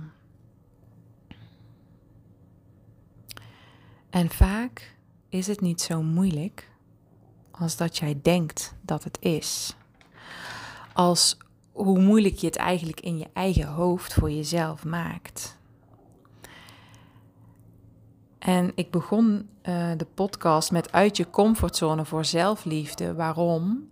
En 4.10 4.30
vaak 4.30 4.96
is 5.28 5.46
het 5.46 5.60
niet 5.60 5.80
zo 5.80 6.02
moeilijk 6.02 6.70
als 7.50 7.76
dat 7.76 7.96
jij 7.96 8.18
denkt 8.22 8.74
dat 8.80 9.04
het 9.04 9.18
is. 9.20 9.76
Als 10.92 11.36
hoe 11.72 12.00
moeilijk 12.00 12.36
je 12.36 12.46
het 12.46 12.56
eigenlijk 12.56 13.00
in 13.00 13.18
je 13.18 13.28
eigen 13.32 13.66
hoofd 13.66 14.14
voor 14.14 14.30
jezelf 14.30 14.84
maakt. 14.84 15.56
En 18.44 18.72
ik 18.74 18.90
begon 18.90 19.48
uh, 19.62 19.90
de 19.96 20.06
podcast 20.14 20.70
met 20.70 20.92
uit 20.92 21.16
je 21.16 21.30
comfortzone 21.30 22.04
voor 22.04 22.24
zelfliefde. 22.24 23.14
Waarom? 23.14 23.88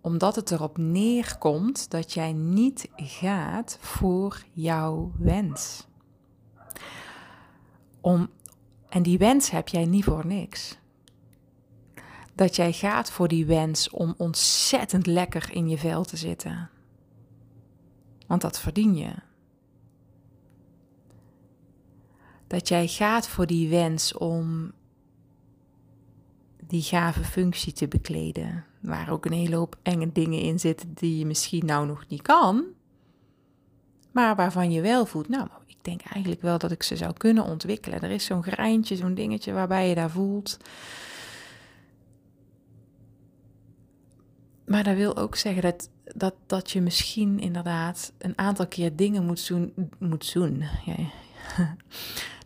Omdat 0.00 0.36
het 0.36 0.50
erop 0.50 0.76
neerkomt 0.78 1.90
dat 1.90 2.12
jij 2.12 2.32
niet 2.32 2.88
gaat 2.96 3.78
voor 3.80 4.44
jouw 4.52 5.12
wens. 5.18 5.86
Om, 8.00 8.28
en 8.88 9.02
die 9.02 9.18
wens 9.18 9.50
heb 9.50 9.68
jij 9.68 9.84
niet 9.84 10.04
voor 10.04 10.26
niks. 10.26 10.78
Dat 12.34 12.56
jij 12.56 12.72
gaat 12.72 13.10
voor 13.10 13.28
die 13.28 13.46
wens 13.46 13.90
om 13.90 14.14
ontzettend 14.16 15.06
lekker 15.06 15.52
in 15.52 15.68
je 15.68 15.78
vel 15.78 16.04
te 16.04 16.16
zitten. 16.16 16.70
Want 18.26 18.40
dat 18.40 18.60
verdien 18.60 18.96
je. 18.96 19.27
Dat 22.48 22.68
jij 22.68 22.86
gaat 22.86 23.28
voor 23.28 23.46
die 23.46 23.68
wens 23.68 24.14
om 24.14 24.72
die 26.66 26.82
gave 26.82 27.24
functie 27.24 27.72
te 27.72 27.88
bekleden. 27.88 28.64
Waar 28.80 29.10
ook 29.10 29.24
een 29.24 29.32
hele 29.32 29.56
hoop 29.56 29.76
enge 29.82 30.12
dingen 30.12 30.40
in 30.40 30.60
zitten 30.60 30.94
die 30.94 31.18
je 31.18 31.26
misschien 31.26 31.66
nou 31.66 31.86
nog 31.86 32.04
niet 32.08 32.22
kan. 32.22 32.64
Maar 34.12 34.36
waarvan 34.36 34.70
je 34.70 34.80
wel 34.80 35.06
voelt, 35.06 35.28
nou, 35.28 35.48
ik 35.66 35.76
denk 35.82 36.00
eigenlijk 36.00 36.42
wel 36.42 36.58
dat 36.58 36.70
ik 36.70 36.82
ze 36.82 36.96
zou 36.96 37.12
kunnen 37.12 37.44
ontwikkelen. 37.44 38.00
Er 38.00 38.10
is 38.10 38.24
zo'n 38.24 38.42
greintje, 38.42 38.96
zo'n 38.96 39.14
dingetje 39.14 39.52
waarbij 39.52 39.88
je 39.88 39.94
daar 39.94 40.10
voelt. 40.10 40.56
Maar 44.66 44.84
dat 44.84 44.96
wil 44.96 45.16
ook 45.16 45.36
zeggen 45.36 45.62
dat, 45.62 45.90
dat, 46.04 46.34
dat 46.46 46.70
je 46.70 46.80
misschien 46.80 47.38
inderdaad 47.38 48.12
een 48.18 48.38
aantal 48.38 48.66
keer 48.66 48.96
dingen 48.96 49.24
moet 49.24 49.48
doen, 49.48 49.72
moet 49.98 50.32
doen 50.32 50.64
ja, 50.84 50.94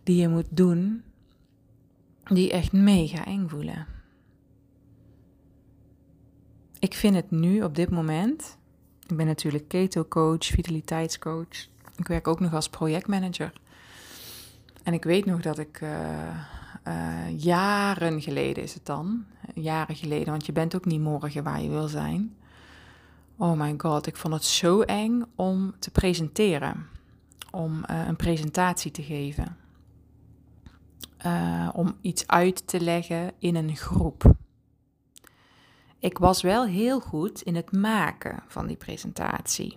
die 0.02 0.20
je 0.20 0.28
moet 0.28 0.48
doen, 0.50 1.02
die 2.24 2.50
echt 2.50 2.72
mega 2.72 3.24
eng 3.24 3.48
voelen. 3.48 3.86
Ik 6.78 6.94
vind 6.94 7.14
het 7.14 7.30
nu 7.30 7.62
op 7.62 7.74
dit 7.74 7.90
moment. 7.90 8.58
Ik 9.06 9.16
ben 9.16 9.26
natuurlijk 9.26 9.68
keto 9.68 10.04
coach, 10.04 10.44
vitaliteitscoach. 10.44 11.68
Ik 11.96 12.06
werk 12.06 12.28
ook 12.28 12.40
nog 12.40 12.54
als 12.54 12.68
projectmanager. 12.68 13.52
En 14.82 14.92
ik 14.92 15.04
weet 15.04 15.24
nog 15.24 15.40
dat 15.40 15.58
ik 15.58 15.80
uh, 15.80 15.90
uh, 16.88 17.38
jaren 17.38 18.22
geleden 18.22 18.62
is 18.62 18.74
het 18.74 18.86
dan, 18.86 19.24
jaren 19.54 19.96
geleden, 19.96 20.30
want 20.30 20.46
je 20.46 20.52
bent 20.52 20.76
ook 20.76 20.84
niet 20.84 21.00
morgen 21.00 21.44
waar 21.44 21.62
je 21.62 21.68
wil 21.68 21.88
zijn. 21.88 22.36
Oh 23.36 23.60
my 23.60 23.74
god, 23.76 24.06
ik 24.06 24.16
vond 24.16 24.34
het 24.34 24.44
zo 24.44 24.80
eng 24.80 25.22
om 25.34 25.74
te 25.78 25.90
presenteren, 25.90 26.86
om 27.50 27.84
uh, 27.90 28.06
een 28.06 28.16
presentatie 28.16 28.90
te 28.90 29.02
geven, 29.02 29.56
om 31.72 31.96
iets 32.00 32.26
uit 32.26 32.66
te 32.66 32.80
leggen 32.80 33.32
in 33.38 33.56
een 33.56 33.76
groep. 33.76 34.34
Ik 35.98 36.18
was 36.18 36.42
wel 36.42 36.66
heel 36.66 37.00
goed 37.00 37.42
in 37.42 37.56
het 37.56 37.72
maken 37.72 38.42
van 38.46 38.66
die 38.66 38.76
presentatie. 38.76 39.72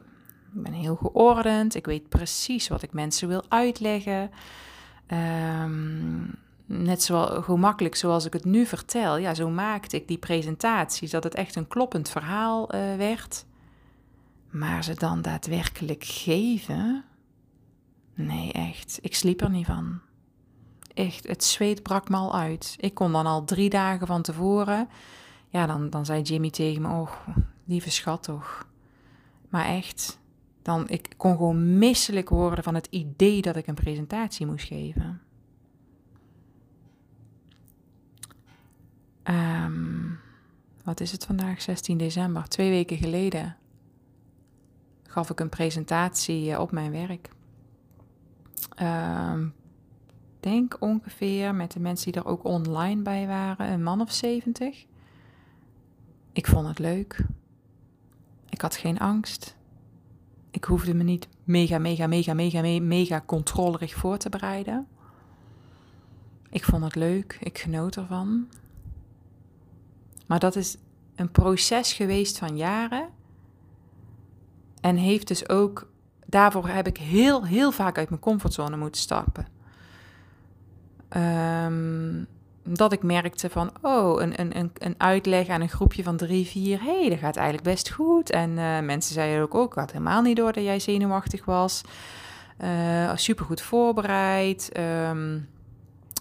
Ik 0.54 0.62
ben 0.62 0.74
heel 0.74 0.96
geordend, 0.96 1.76
ik 1.76 1.86
weet 1.86 2.10
precies 2.10 2.68
wat 2.68 2.82
ik 2.82 2.94
mensen 2.94 3.28
wil 3.28 3.44
uitleggen. 3.50 4.32
Um, 5.64 6.36
net 6.66 7.04
zo 7.04 7.42
gemakkelijk 7.42 7.96
zoals 7.96 8.26
ik 8.26 8.34
het 8.34 8.46
nu 8.46 8.66
vertel, 8.66 9.18
ja, 9.18 9.34
zo 9.34 9.50
maakte 9.50 9.96
ik 9.96 10.08
die 10.08 10.18
presentaties, 10.18 11.12
dat 11.12 11.24
het 11.24 11.36
echt 11.36 11.56
een 11.56 11.68
kloppend 11.68 12.10
verhaal 12.10 12.76
uh, 12.76 12.96
werd. 12.96 13.46
Maar 14.50 14.84
ze 14.84 14.94
dan 14.94 15.22
daadwerkelijk 15.22 16.04
geven? 16.04 17.04
Nee, 18.14 18.52
echt. 18.52 19.00
Ik 19.02 19.16
sliep 19.16 19.42
er 19.42 19.50
niet 19.50 19.66
van. 19.66 20.00
Echt, 20.96 21.28
het 21.28 21.44
zweet 21.44 21.84
brak 21.84 22.10
me 22.10 22.16
al 22.16 22.36
uit. 22.36 22.76
Ik 22.80 22.94
kon 22.94 23.12
dan 23.12 23.26
al 23.26 23.46
drie 23.46 23.70
dagen 23.70 24.08
van 24.08 24.22
tevoren 24.22 24.88
ja, 25.56 25.66
dan, 25.66 25.90
dan 25.90 26.06
zei 26.06 26.22
Jimmy 26.22 26.50
tegen 26.50 26.82
me, 26.82 26.88
oh, 26.88 27.12
lieve 27.66 27.92
schat 27.92 28.24
toch. 28.24 28.68
Maar 29.50 29.66
echt, 29.66 30.20
dan, 30.62 30.90
ik 30.90 31.14
kon 31.18 31.36
gewoon 31.36 31.78
misselijk 31.78 32.30
worden 32.30 32.64
van 32.64 32.76
het 32.76 32.88
idee 32.90 33.42
dat 33.42 33.56
ik 33.56 33.68
een 33.68 33.76
presentatie 33.76 34.46
moest 34.46 34.68
geven. 34.68 35.22
Ehm, 39.24 40.10
wat 40.84 41.00
is 41.00 41.12
het 41.12 41.26
vandaag? 41.26 41.62
16 41.62 41.98
december. 41.98 42.48
Twee 42.48 42.70
weken 42.70 42.98
geleden 42.98 43.58
gaf 45.04 45.30
ik 45.30 45.40
een 45.40 45.50
presentatie 45.50 46.52
eh, 46.52 46.60
op 46.60 46.72
mijn 46.72 46.92
werk. 46.92 47.30
Um, 48.82 49.54
denk 50.46 50.78
ongeveer 50.80 51.56
met 51.56 51.72
de 51.72 51.80
mensen 51.80 52.12
die 52.12 52.22
er 52.22 52.28
ook 52.28 52.44
online 52.44 53.02
bij 53.02 53.28
waren, 53.28 53.72
een 53.72 53.84
man 53.84 54.02
of 54.02 54.12
70. 54.12 54.86
Ik 56.32 56.48
vond 56.48 56.68
het 56.68 56.80
leuk. 56.80 57.26
Ik 58.50 58.62
had 58.62 58.76
geen 58.76 59.00
angst. 59.00 59.56
Ik 60.52 60.64
hoefde 60.64 60.94
me 60.94 61.04
niet 61.04 61.28
mega, 61.44 61.78
mega, 61.78 62.08
mega, 62.08 62.34
mega, 62.34 62.62
mega 62.82 63.24
controlerig 63.26 63.94
voor 63.94 64.18
te 64.18 64.30
bereiden. 64.30 64.88
Ik 66.50 66.64
vond 66.64 66.84
het 66.84 66.96
leuk, 66.96 67.38
ik 67.40 67.58
genoot 67.58 67.96
ervan. 67.96 68.48
Maar 70.26 70.40
dat 70.40 70.56
is 70.56 70.78
een 71.16 71.32
proces 71.32 71.94
geweest 71.94 72.38
van 72.38 72.58
jaren. 72.58 73.10
En 74.82 74.96
heeft 74.96 75.28
dus 75.28 75.50
ook, 75.50 75.90
daarvoor 76.26 76.68
heb 76.68 76.88
ik 76.88 76.98
heel, 76.98 77.46
heel 77.46 77.72
vaak 77.72 77.98
uit 77.98 78.10
mijn 78.10 78.22
comfortzone 78.22 78.78
moeten 78.78 79.02
stappen. 79.02 79.55
Um, 81.16 82.28
dat 82.64 82.94
ik 82.94 83.04
merkte 83.04 83.50
van, 83.50 83.72
oh, 83.82 84.22
een, 84.22 84.58
een, 84.58 84.72
een 84.78 84.96
uitleg 84.98 85.48
aan 85.48 85.62
een 85.62 85.70
groepje 85.70 86.04
van 86.04 86.18
drie, 86.18 86.46
vier, 86.46 86.84
hé, 86.84 87.00
hey, 87.00 87.10
dat 87.10 87.20
gaat 87.20 87.36
eigenlijk 87.36 87.68
best 87.68 87.92
goed. 87.92 88.30
En 88.30 88.50
uh, 88.50 88.80
mensen 88.80 89.14
zeiden 89.14 89.42
ook, 89.42 89.56
ook, 89.56 89.72
ik 89.72 89.80
had 89.80 89.92
helemaal 89.92 90.22
niet 90.22 90.36
door 90.36 90.54
dat 90.54 90.64
jij 90.64 90.80
zenuwachtig 90.80 91.46
was. 91.46 91.82
Uh, 92.64 93.12
supergoed 93.16 93.62
voorbereid. 93.62 94.72
Um, 94.78 95.50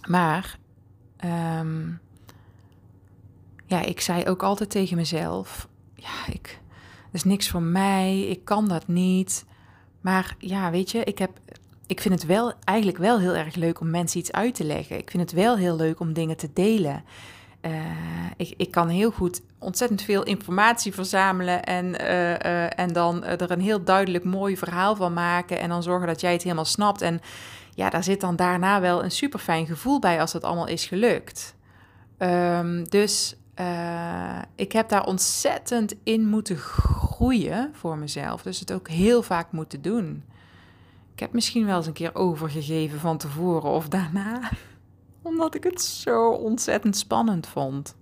maar, 0.07 0.57
um, 1.59 1.99
ja, 3.65 3.81
ik 3.81 4.01
zei 4.01 4.25
ook 4.25 4.43
altijd 4.43 4.69
tegen 4.69 4.97
mezelf, 4.97 5.67
ja, 5.95 6.33
ik, 6.33 6.59
is 7.11 7.23
niks 7.23 7.49
voor 7.49 7.61
mij, 7.61 8.21
ik 8.21 8.45
kan 8.45 8.67
dat 8.67 8.87
niet. 8.87 9.45
Maar 10.01 10.35
ja, 10.39 10.71
weet 10.71 10.91
je, 10.91 11.03
ik 11.03 11.17
heb 11.17 11.39
ik 11.87 12.01
vind 12.01 12.13
het 12.13 12.25
wel 12.25 12.53
eigenlijk 12.63 12.97
wel 12.97 13.19
heel 13.19 13.35
erg 13.35 13.55
leuk 13.55 13.79
om 13.79 13.89
mensen 13.89 14.19
iets 14.19 14.31
uit 14.31 14.55
te 14.55 14.63
leggen. 14.63 14.97
Ik 14.97 15.09
vind 15.11 15.23
het 15.23 15.31
wel 15.31 15.57
heel 15.57 15.75
leuk 15.75 15.99
om 15.99 16.13
dingen 16.13 16.37
te 16.37 16.49
delen. 16.53 17.03
Uh, 17.61 17.71
ik, 18.37 18.53
ik 18.57 18.71
kan 18.71 18.87
heel 18.87 19.11
goed 19.11 19.41
ontzettend 19.59 20.01
veel 20.01 20.23
informatie 20.23 20.93
verzamelen 20.93 21.63
en, 21.63 21.85
uh, 21.85 22.29
uh, 22.29 22.79
en 22.79 22.93
dan 22.93 23.23
er 23.23 23.51
een 23.51 23.61
heel 23.61 23.83
duidelijk 23.83 24.23
mooi 24.23 24.57
verhaal 24.57 24.95
van 24.95 25.13
maken 25.13 25.59
en 25.59 25.69
dan 25.69 25.83
zorgen 25.83 26.07
dat 26.07 26.21
jij 26.21 26.31
het 26.31 26.43
helemaal 26.43 26.65
snapt. 26.65 27.01
En 27.01 27.21
ja, 27.73 27.89
daar 27.89 28.03
zit 28.03 28.21
dan 28.21 28.35
daarna 28.35 28.81
wel 28.81 29.03
een 29.03 29.11
super 29.11 29.39
fijn 29.39 29.65
gevoel 29.65 29.99
bij 29.99 30.19
als 30.21 30.33
het 30.33 30.43
allemaal 30.43 30.67
is 30.67 30.85
gelukt. 30.85 31.55
Um, 32.17 32.89
dus 32.89 33.35
ik 34.55 34.71
heb 34.71 34.89
daar 34.89 35.05
ontzettend 35.05 35.95
in 36.03 36.27
moeten 36.27 36.57
groeien 36.57 37.71
voor 37.73 37.97
mezelf. 37.97 38.41
Dus 38.41 38.59
het 38.59 38.71
ook 38.71 38.87
heel 38.87 39.21
vaak 39.21 39.51
moeten 39.51 39.81
doen. 39.81 40.23
Ik 41.15 41.21
heb 41.21 41.33
misschien 41.33 41.65
wel 41.65 41.77
eens 41.77 41.87
een 41.87 41.93
keer 41.93 42.15
overgegeven 42.15 42.99
van 42.99 43.17
tevoren 43.17 43.69
of 43.69 43.87
daarna. 43.87 44.51
Omdat 45.21 45.55
ik 45.55 45.63
het 45.63 45.81
zo 45.81 46.29
ontzettend 46.29 46.97
spannend 46.97 47.47
vond. 47.47 47.95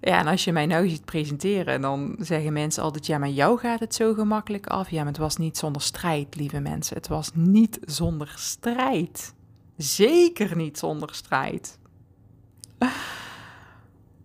Ja, 0.00 0.18
en 0.18 0.26
als 0.26 0.44
je 0.44 0.52
mij 0.52 0.66
nou 0.66 0.88
ziet 0.88 1.04
presenteren, 1.04 1.80
dan 1.80 2.16
zeggen 2.18 2.52
mensen 2.52 2.82
altijd: 2.82 3.06
ja, 3.06 3.18
maar 3.18 3.28
jou 3.28 3.58
gaat 3.58 3.80
het 3.80 3.94
zo 3.94 4.14
gemakkelijk 4.14 4.66
af. 4.66 4.90
Ja, 4.90 4.96
maar 4.98 5.12
het 5.12 5.16
was 5.16 5.36
niet 5.36 5.58
zonder 5.58 5.82
strijd, 5.82 6.34
lieve 6.34 6.60
mensen. 6.60 6.96
Het 6.96 7.08
was 7.08 7.30
niet 7.34 7.78
zonder 7.84 8.32
strijd. 8.36 9.34
Zeker 9.76 10.56
niet 10.56 10.78
zonder 10.78 11.14
strijd. 11.14 11.78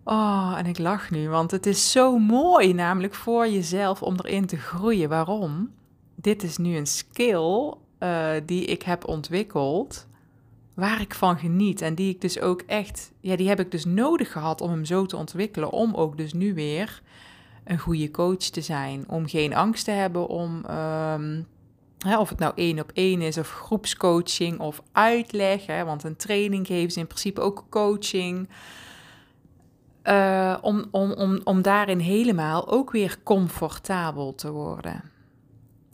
Oh, 0.04 0.54
en 0.56 0.66
ik 0.66 0.78
lach 0.78 1.10
nu, 1.10 1.28
want 1.28 1.50
het 1.50 1.66
is 1.66 1.90
zo 1.90 2.18
mooi, 2.18 2.72
namelijk 2.72 3.14
voor 3.14 3.48
jezelf 3.48 4.02
om 4.02 4.16
erin 4.18 4.46
te 4.46 4.56
groeien. 4.56 5.08
Waarom? 5.08 5.70
Dit 6.14 6.42
is 6.42 6.56
nu 6.56 6.76
een 6.76 6.86
skill 6.86 7.74
uh, 8.00 8.30
die 8.46 8.64
ik 8.64 8.82
heb 8.82 9.08
ontwikkeld, 9.08 10.06
waar 10.74 11.00
ik 11.00 11.14
van 11.14 11.38
geniet 11.38 11.80
en 11.80 11.94
die 11.94 12.10
ik 12.14 12.20
dus 12.20 12.40
ook 12.40 12.62
echt, 12.66 13.12
ja, 13.20 13.36
die 13.36 13.48
heb 13.48 13.60
ik 13.60 13.70
dus 13.70 13.84
nodig 13.84 14.32
gehad 14.32 14.60
om 14.60 14.70
hem 14.70 14.84
zo 14.84 15.06
te 15.06 15.16
ontwikkelen, 15.16 15.70
om 15.70 15.94
ook 15.94 16.16
dus 16.16 16.32
nu 16.32 16.54
weer 16.54 17.02
een 17.64 17.78
goede 17.78 18.10
coach 18.10 18.36
te 18.36 18.60
zijn, 18.60 19.04
om 19.08 19.28
geen 19.28 19.54
angst 19.54 19.84
te 19.84 19.90
hebben 19.90 20.28
om, 20.28 20.64
um, 20.70 21.46
hè, 21.98 22.18
of 22.18 22.28
het 22.28 22.38
nou 22.38 22.52
één 22.54 22.80
op 22.80 22.90
één 22.94 23.20
is 23.20 23.38
of 23.38 23.50
groepscoaching 23.50 24.60
of 24.60 24.82
uitleg, 24.92 25.66
want 25.66 26.04
een 26.04 26.16
training 26.16 26.66
geven 26.66 26.90
ze 26.90 26.98
in 26.98 27.06
principe 27.06 27.40
ook 27.40 27.66
coaching. 27.70 28.48
Uh, 30.04 30.56
om, 30.60 30.84
om, 30.90 31.12
om, 31.12 31.40
om 31.44 31.62
daarin 31.62 31.98
helemaal 31.98 32.68
ook 32.68 32.90
weer 32.90 33.18
comfortabel 33.22 34.34
te 34.34 34.50
worden. 34.50 35.02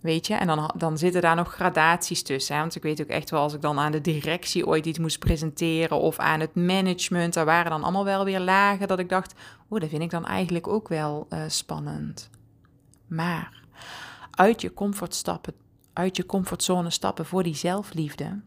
Weet 0.05 0.27
je, 0.27 0.35
en 0.35 0.47
dan, 0.47 0.71
dan 0.77 0.99
zitten 0.99 1.21
daar 1.21 1.37
nog 1.37 1.55
gradaties 1.55 2.23
tussen. 2.23 2.55
Hè? 2.55 2.61
Want 2.61 2.75
ik 2.75 2.83
weet 2.83 3.01
ook 3.01 3.09
echt 3.09 3.31
wel, 3.31 3.40
als 3.40 3.55
ik 3.55 3.61
dan 3.61 3.79
aan 3.79 3.93
de 3.93 4.01
directie 4.01 4.67
ooit 4.67 4.87
iets 4.87 4.99
moest 4.99 5.19
presenteren 5.19 5.99
of 5.99 6.19
aan 6.19 6.40
het 6.40 6.55
management, 6.55 7.35
daar 7.35 7.45
waren 7.45 7.71
dan 7.71 7.83
allemaal 7.83 8.05
wel 8.05 8.25
weer 8.25 8.40
lagen 8.40 8.88
dat 8.88 8.99
ik 8.99 9.09
dacht, 9.09 9.35
oh, 9.69 9.81
dat 9.81 9.88
vind 9.88 10.03
ik 10.03 10.11
dan 10.11 10.27
eigenlijk 10.27 10.69
ook 10.69 10.88
wel 10.88 11.27
uh, 11.31 11.43
spannend. 11.49 12.31
Maar 13.07 13.62
uit 14.31 14.61
je 14.61 14.75
comfort 14.75 15.14
stappen, 15.14 15.55
uit 15.93 16.17
je 16.17 16.27
comfortzone 16.27 16.90
stappen 16.90 17.27
voor 17.27 17.43
die 17.43 17.57
zelfliefde. 17.57 18.40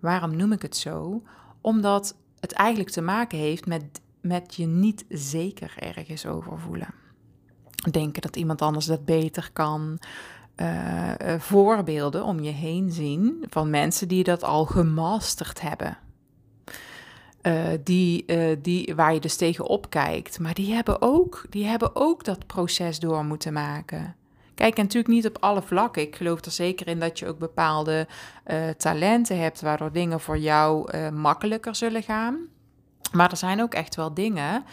Waarom 0.00 0.36
noem 0.36 0.52
ik 0.52 0.62
het 0.62 0.76
zo? 0.76 1.22
Omdat 1.60 2.16
het 2.40 2.52
eigenlijk 2.52 2.90
te 2.90 3.02
maken 3.02 3.38
heeft 3.38 3.66
met, 3.66 4.00
met 4.20 4.54
je 4.54 4.66
niet 4.66 5.04
zeker 5.08 5.74
ergens 5.76 6.26
over 6.26 6.58
voelen. 6.58 6.94
Denken 7.90 8.22
dat 8.22 8.36
iemand 8.36 8.62
anders 8.62 8.86
dat 8.86 9.04
beter 9.04 9.50
kan 9.52 9.98
uh, 10.60 11.10
voorbeelden 11.38 12.24
om 12.24 12.40
je 12.40 12.50
heen 12.50 12.90
zien 12.90 13.44
van 13.48 13.70
mensen 13.70 14.08
die 14.08 14.24
dat 14.24 14.44
al 14.44 14.64
gemasterd 14.64 15.60
hebben. 15.60 15.98
Uh, 17.42 17.64
die, 17.84 18.24
die, 18.60 18.94
waar 18.96 19.14
je 19.14 19.20
dus 19.20 19.36
tegenop 19.36 19.90
kijkt. 19.90 20.38
Maar 20.38 20.54
die 20.54 20.74
hebben, 20.74 21.02
ook, 21.02 21.44
die 21.50 21.64
hebben 21.64 21.96
ook 21.96 22.24
dat 22.24 22.46
proces 22.46 22.98
door 22.98 23.24
moeten 23.24 23.52
maken. 23.52 24.16
Kijk, 24.54 24.76
natuurlijk 24.76 25.14
niet 25.14 25.26
op 25.26 25.36
alle 25.40 25.62
vlakken. 25.62 26.02
Ik 26.02 26.16
geloof 26.16 26.44
er 26.44 26.50
zeker 26.50 26.88
in 26.88 26.98
dat 27.00 27.18
je 27.18 27.26
ook 27.26 27.38
bepaalde 27.38 28.06
talenten 28.76 29.38
hebt, 29.40 29.60
waardoor 29.60 29.92
dingen 29.92 30.20
voor 30.20 30.38
jou 30.38 30.96
makkelijker 31.10 31.74
zullen 31.74 32.02
gaan. 32.02 32.38
Maar 33.12 33.30
er 33.30 33.36
zijn 33.36 33.62
ook 33.62 33.74
echt 33.74 33.94
wel 33.94 34.14
dingen. 34.14 34.64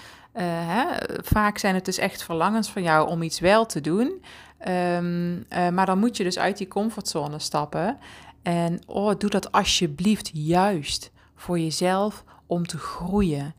Hè? 0.43 0.85
Vaak 1.23 1.57
zijn 1.57 1.75
het 1.75 1.85
dus 1.85 1.97
echt 1.97 2.23
verlangens 2.23 2.69
van 2.69 2.81
jou 2.81 3.09
om 3.09 3.21
iets 3.21 3.39
wel 3.39 3.65
te 3.65 3.81
doen. 3.81 4.23
Um, 4.67 5.35
uh, 5.35 5.69
maar 5.69 5.85
dan 5.85 5.99
moet 5.99 6.17
je 6.17 6.23
dus 6.23 6.39
uit 6.39 6.57
die 6.57 6.67
comfortzone 6.67 7.39
stappen. 7.39 7.97
En 8.41 8.79
oh, 8.85 9.17
doe 9.17 9.29
dat 9.29 9.51
alsjeblieft 9.51 10.29
juist 10.33 11.11
voor 11.35 11.59
jezelf 11.59 12.23
om 12.45 12.67
te 12.67 12.77
groeien. 12.77 13.55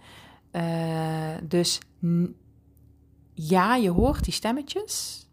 Uh, 0.52 0.62
dus 1.42 1.80
ja, 3.32 3.74
je 3.74 3.90
hoort 3.90 4.24
die 4.24 4.32
stemmetjes. 4.32 5.26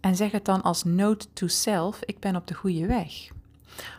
En 0.00 0.16
zeg 0.16 0.30
het 0.30 0.44
dan 0.44 0.62
als 0.62 0.84
note 0.84 1.32
to 1.32 1.46
self: 1.46 2.00
ik 2.04 2.18
ben 2.18 2.36
op 2.36 2.46
de 2.46 2.54
goede 2.54 2.86
weg. 2.86 3.28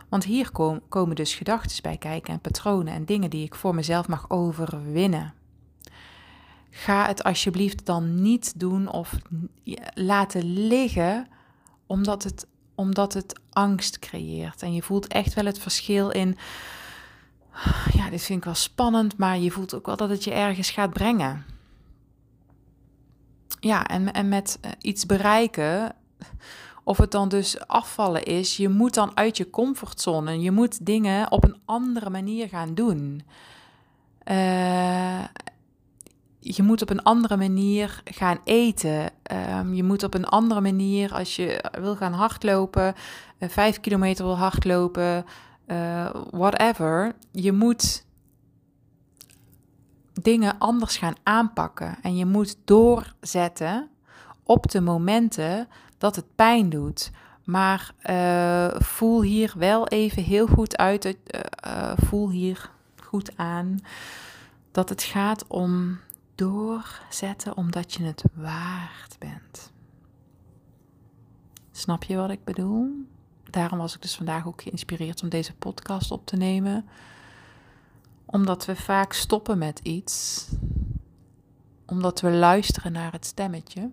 Want 0.10 0.24
hier 0.24 0.52
kom, 0.52 0.82
komen 0.90 1.16
dus 1.16 1.36
gedachten 1.36 1.82
bij 1.82 1.98
kijken 1.98 2.34
en 2.34 2.40
patronen 2.40 2.94
en 2.94 3.06
dingen 3.06 3.30
die 3.30 3.46
ik 3.46 3.56
voor 3.56 3.76
mezelf 3.76 4.08
mag 4.08 4.30
overwinnen. 4.30 5.34
Ga 6.74 7.06
het 7.06 7.24
alsjeblieft 7.24 7.86
dan 7.86 8.22
niet 8.22 8.60
doen 8.60 8.88
of 8.88 9.16
laten 9.94 10.68
liggen, 10.68 11.28
omdat 11.86 12.24
het, 12.24 12.48
omdat 12.76 13.14
het 13.14 13.40
angst 13.50 14.00
creëert. 14.00 14.62
En 14.62 14.74
je 14.74 14.82
voelt 14.82 15.08
echt 15.08 15.34
wel 15.34 15.46
het 15.46 15.60
verschil 15.60 16.10
in. 16.10 16.38
Ja, 17.94 18.10
dit 18.10 18.24
vind 18.24 18.40
ik 18.40 18.46
wel 18.46 18.54
spannend, 18.56 19.18
maar 19.18 19.38
je 19.38 19.52
voelt 19.52 19.74
ook 19.74 19.86
wel 19.86 19.98
dat 19.98 20.10
het 20.10 20.24
je 20.24 20.34
ergens 20.34 20.70
gaat 20.70 20.94
brengen. 20.94 21.46
Ja, 23.60 23.88
en, 23.88 24.14
en 24.14 24.30
met 24.30 24.58
eh, 24.62 24.72
iets 24.80 25.06
bereiken, 25.06 25.96
of 26.84 26.98
het 26.98 27.12
dan 27.12 27.30
dus 27.30 27.68
afvallen 27.68 28.24
is, 28.24 28.58
je 28.58 28.70
moet 28.70 28.94
dan 28.94 29.18
uit 29.18 29.38
je 29.38 29.50
comfortzone. 29.50 30.40
Je 30.40 30.52
moet 30.52 30.86
dingen 30.86 31.32
op 31.32 31.44
een 31.44 31.58
andere 31.66 32.10
manier 32.10 32.48
gaan 32.48 32.74
doen. 32.74 33.24
Uh, 34.26 35.24
je 36.44 36.64
moet 36.64 36.82
op 36.82 36.90
een 36.90 37.04
andere 37.04 37.38
manier 37.38 38.02
gaan 38.04 38.40
eten. 38.44 39.10
Um, 39.60 39.74
je 39.74 39.84
moet 39.84 40.04
op 40.04 40.14
een 40.14 40.26
andere 40.26 40.62
manier, 40.62 41.14
als 41.14 41.36
je 41.36 41.64
wil 41.80 41.96
gaan 41.96 42.14
hardlopen, 42.14 42.94
uh, 43.40 43.50
vijf 43.50 43.80
kilometer 43.80 44.26
wil 44.26 44.38
hardlopen, 44.38 45.26
uh, 45.68 46.10
whatever. 46.32 47.16
Je 47.32 47.52
moet 47.52 48.06
dingen 50.14 50.58
anders 50.58 50.98
gaan 50.98 51.16
aanpakken. 51.24 51.98
En 52.02 52.16
je 52.16 52.26
moet 52.26 52.58
doorzetten 52.66 53.90
op 54.44 54.72
de 54.72 54.82
momenten 54.82 55.68
dat 55.98 56.16
het 56.16 56.36
pijn 56.36 56.70
doet. 56.70 57.12
Maar 57.44 57.94
uh, 58.10 58.68
voel 58.80 59.22
hier 59.22 59.54
wel 59.58 59.88
even 59.88 60.24
heel 60.24 60.48
goed 60.48 60.78
uit, 60.78 61.18
voel 61.96 62.30
hier 62.30 62.70
goed 63.04 63.38
aan 63.38 63.80
dat 64.72 64.90
het 64.90 65.04
gaat 65.04 65.48
om 65.48 66.00
doorzetten 66.42 67.58
omdat 67.58 67.94
je 67.94 68.04
het 68.04 68.24
waard 68.34 69.16
bent. 69.20 69.72
Snap 71.72 72.04
je 72.04 72.16
wat 72.16 72.30
ik 72.30 72.44
bedoel? 72.44 73.06
Daarom 73.50 73.78
was 73.78 73.96
ik 73.96 74.02
dus 74.02 74.16
vandaag 74.16 74.48
ook 74.48 74.62
geïnspireerd 74.62 75.24
om 75.24 75.30
deze 75.30 75.54
podcast 75.56 76.12
op 76.12 76.26
te 76.26 76.36
nemen. 76.36 76.86
Omdat 78.26 78.66
we 78.66 78.76
vaak 78.76 79.14
stoppen 79.14 79.58
met 79.58 79.80
iets. 79.80 80.48
Omdat 81.86 82.22
we 82.22 82.32
luisteren 82.32 82.92
naar 82.92 83.12
het 83.12 83.26
stemmetje. 83.26 83.92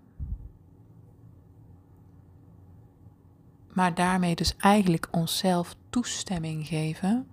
Maar 3.73 3.95
daarmee 3.95 4.35
dus 4.35 4.55
eigenlijk 4.57 5.07
onszelf 5.11 5.75
toestemming 5.89 6.67
geven 6.67 7.27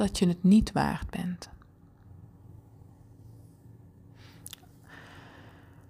dat 0.00 0.18
je 0.18 0.28
het 0.28 0.42
niet 0.42 0.72
waard 0.72 1.10
bent. 1.10 1.50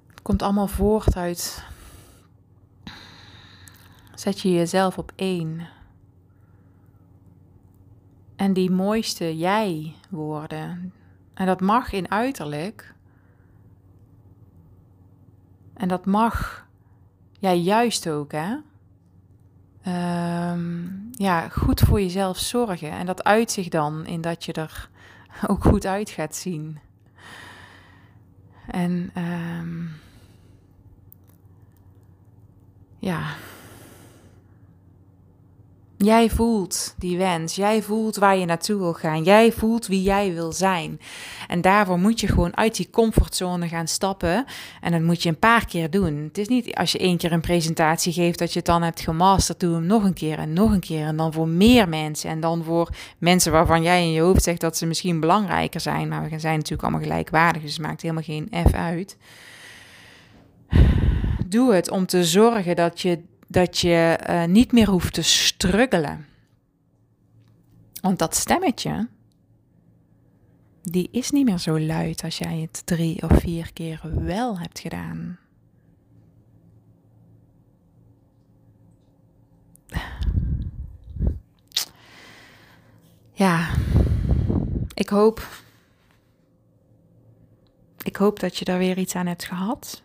Het 0.06 0.22
komt 0.22 0.42
allemaal 0.42 0.66
voort 0.66 1.16
uit. 1.16 1.64
Zet 4.14 4.40
je 4.40 4.52
jezelf 4.52 4.98
op 4.98 5.12
één. 5.16 5.68
En 8.36 8.52
die 8.52 8.70
mooiste 8.70 9.36
jij 9.36 9.94
worden. 10.08 10.92
En 11.34 11.46
dat 11.46 11.60
mag 11.60 11.92
in 11.92 12.10
uiterlijk. 12.10 12.94
En 15.74 15.88
dat 15.88 16.06
mag 16.06 16.66
ja, 17.38 17.52
juist 17.52 18.08
ook, 18.08 18.32
hè? 18.32 18.56
Ehm, 19.82 20.86
ja, 21.12 21.48
goed 21.48 21.80
voor 21.80 22.00
jezelf 22.00 22.38
zorgen. 22.38 22.90
En 22.90 23.06
dat 23.06 23.24
uit 23.24 23.50
zich 23.50 23.68
dan 23.68 24.06
in 24.06 24.20
dat 24.20 24.44
je 24.44 24.52
er 24.52 24.88
ook 25.48 25.64
goed 25.64 25.86
uit 25.86 26.10
gaat 26.10 26.36
zien. 26.36 26.78
En 28.66 29.10
um, 29.16 29.90
ja, 32.98 33.22
Jij 36.04 36.30
voelt 36.30 36.94
die 36.98 37.18
wens, 37.18 37.54
jij 37.54 37.82
voelt 37.82 38.16
waar 38.16 38.36
je 38.36 38.44
naartoe 38.44 38.78
wil 38.78 38.92
gaan, 38.92 39.22
jij 39.22 39.52
voelt 39.52 39.86
wie 39.86 40.02
jij 40.02 40.34
wil 40.34 40.52
zijn. 40.52 41.00
En 41.48 41.60
daarvoor 41.60 41.98
moet 41.98 42.20
je 42.20 42.26
gewoon 42.26 42.56
uit 42.56 42.76
die 42.76 42.90
comfortzone 42.90 43.68
gaan 43.68 43.88
stappen. 43.88 44.44
En 44.80 44.92
dat 44.92 45.00
moet 45.00 45.22
je 45.22 45.28
een 45.28 45.38
paar 45.38 45.66
keer 45.66 45.90
doen. 45.90 46.16
Het 46.16 46.38
is 46.38 46.48
niet 46.48 46.74
als 46.74 46.92
je 46.92 46.98
één 46.98 47.16
keer 47.16 47.32
een 47.32 47.40
presentatie 47.40 48.12
geeft 48.12 48.38
dat 48.38 48.52
je 48.52 48.58
het 48.58 48.66
dan 48.66 48.82
hebt 48.82 49.00
gemasterd, 49.00 49.60
doe 49.60 49.74
hem 49.74 49.86
nog 49.86 50.04
een 50.04 50.14
keer 50.14 50.38
en 50.38 50.52
nog 50.52 50.70
een 50.72 50.80
keer. 50.80 51.06
En 51.06 51.16
dan 51.16 51.32
voor 51.32 51.48
meer 51.48 51.88
mensen. 51.88 52.30
En 52.30 52.40
dan 52.40 52.64
voor 52.64 52.88
mensen 53.18 53.52
waarvan 53.52 53.82
jij 53.82 54.02
in 54.02 54.12
je 54.12 54.20
hoofd 54.20 54.42
zegt 54.42 54.60
dat 54.60 54.76
ze 54.76 54.86
misschien 54.86 55.20
belangrijker 55.20 55.80
zijn, 55.80 56.08
maar 56.08 56.30
we 56.30 56.38
zijn 56.38 56.56
natuurlijk 56.56 56.82
allemaal 56.82 57.08
gelijkwaardig, 57.08 57.62
dus 57.62 57.72
het 57.72 57.86
maakt 57.86 58.02
helemaal 58.02 58.22
geen 58.22 58.48
F 58.68 58.72
uit. 58.72 59.16
Doe 61.46 61.74
het 61.74 61.90
om 61.90 62.06
te 62.06 62.24
zorgen 62.24 62.76
dat 62.76 63.00
je 63.00 63.18
dat 63.50 63.78
je 63.78 64.18
uh, 64.28 64.44
niet 64.44 64.72
meer 64.72 64.88
hoeft 64.88 65.14
te 65.14 65.22
struggelen. 65.22 66.26
Want 68.00 68.18
dat 68.18 68.34
stemmetje, 68.34 69.08
die 70.82 71.08
is 71.10 71.30
niet 71.30 71.44
meer 71.44 71.58
zo 71.58 71.80
luid 71.80 72.22
als 72.24 72.38
jij 72.38 72.58
het 72.58 72.82
drie 72.86 73.22
of 73.22 73.40
vier 73.40 73.72
keer 73.72 74.00
wel 74.24 74.58
hebt 74.58 74.78
gedaan. 74.78 75.38
Ja, 83.32 83.74
ik 84.94 85.08
hoop. 85.08 85.62
Ik 88.02 88.16
hoop 88.16 88.40
dat 88.40 88.56
je 88.56 88.64
daar 88.64 88.78
weer 88.78 88.98
iets 88.98 89.14
aan 89.14 89.26
hebt 89.26 89.44
gehad. 89.44 90.02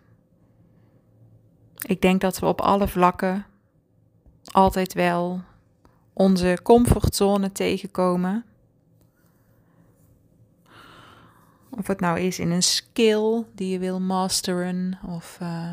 Ik 1.85 2.01
denk 2.01 2.21
dat 2.21 2.39
we 2.39 2.45
op 2.45 2.61
alle 2.61 2.87
vlakken 2.87 3.45
altijd 4.51 4.93
wel 4.93 5.41
onze 6.13 6.59
comfortzone 6.63 7.51
tegenkomen. 7.51 8.45
Of 11.69 11.87
het 11.87 11.99
nou 11.99 12.19
is 12.19 12.39
in 12.39 12.51
een 12.51 12.63
skill 12.63 13.43
die 13.55 13.69
je 13.69 13.79
wil 13.79 13.99
masteren, 13.99 14.99
of 15.07 15.37
uh, 15.41 15.71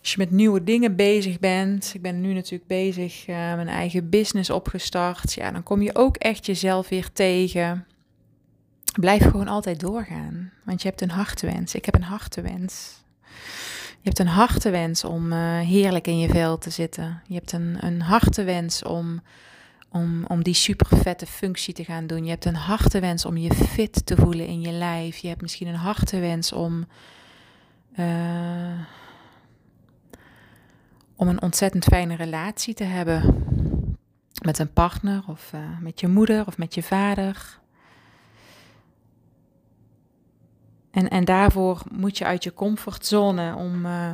als 0.00 0.12
je 0.12 0.18
met 0.18 0.30
nieuwe 0.30 0.64
dingen 0.64 0.96
bezig 0.96 1.38
bent. 1.38 1.94
Ik 1.94 2.02
ben 2.02 2.20
nu 2.20 2.32
natuurlijk 2.32 2.66
bezig, 2.66 3.28
uh, 3.28 3.36
mijn 3.36 3.68
eigen 3.68 4.08
business 4.08 4.50
opgestart. 4.50 5.32
Ja, 5.32 5.50
dan 5.50 5.62
kom 5.62 5.82
je 5.82 5.94
ook 5.94 6.16
echt 6.16 6.46
jezelf 6.46 6.88
weer 6.88 7.12
tegen. 7.12 7.86
Blijf 9.00 9.22
gewoon 9.22 9.48
altijd 9.48 9.80
doorgaan, 9.80 10.52
want 10.64 10.82
je 10.82 10.88
hebt 10.88 11.00
een 11.00 11.10
hartewens. 11.10 11.74
Ik 11.74 11.84
heb 11.84 11.94
een 11.94 12.02
hartewens. 12.02 13.02
Je 14.02 14.08
hebt 14.08 14.18
een 14.18 14.26
harte 14.26 14.70
wens 14.70 15.04
om 15.04 15.32
uh, 15.32 15.58
heerlijk 15.58 16.06
in 16.06 16.18
je 16.18 16.28
vel 16.28 16.58
te 16.58 16.70
zitten. 16.70 17.22
Je 17.26 17.34
hebt 17.34 17.52
een, 17.52 17.76
een 17.80 18.02
harte 18.02 18.44
wens 18.44 18.82
om, 18.82 19.22
om, 19.88 20.24
om 20.26 20.42
die 20.42 20.54
super 20.54 20.96
vette 20.96 21.26
functie 21.26 21.74
te 21.74 21.84
gaan 21.84 22.06
doen. 22.06 22.24
Je 22.24 22.30
hebt 22.30 22.44
een 22.44 22.54
harte 22.54 23.00
wens 23.00 23.24
om 23.24 23.36
je 23.36 23.54
fit 23.54 24.06
te 24.06 24.16
voelen 24.16 24.46
in 24.46 24.60
je 24.60 24.72
lijf. 24.72 25.16
Je 25.16 25.28
hebt 25.28 25.40
misschien 25.40 25.66
een 25.66 25.74
harte 25.74 26.18
wens 26.18 26.52
om, 26.52 26.86
uh, 27.96 28.80
om 31.16 31.28
een 31.28 31.42
ontzettend 31.42 31.84
fijne 31.84 32.16
relatie 32.16 32.74
te 32.74 32.84
hebben. 32.84 33.44
Met 34.44 34.58
een 34.58 34.72
partner 34.72 35.22
of 35.26 35.52
uh, 35.54 35.60
met 35.80 36.00
je 36.00 36.08
moeder 36.08 36.46
of 36.46 36.58
met 36.58 36.74
je 36.74 36.82
vader. 36.82 37.59
En, 40.90 41.08
en 41.08 41.24
daarvoor 41.24 41.82
moet 41.92 42.18
je 42.18 42.24
uit 42.24 42.44
je 42.44 42.54
comfortzone 42.54 43.54
om 43.54 43.86
uh, 43.86 44.12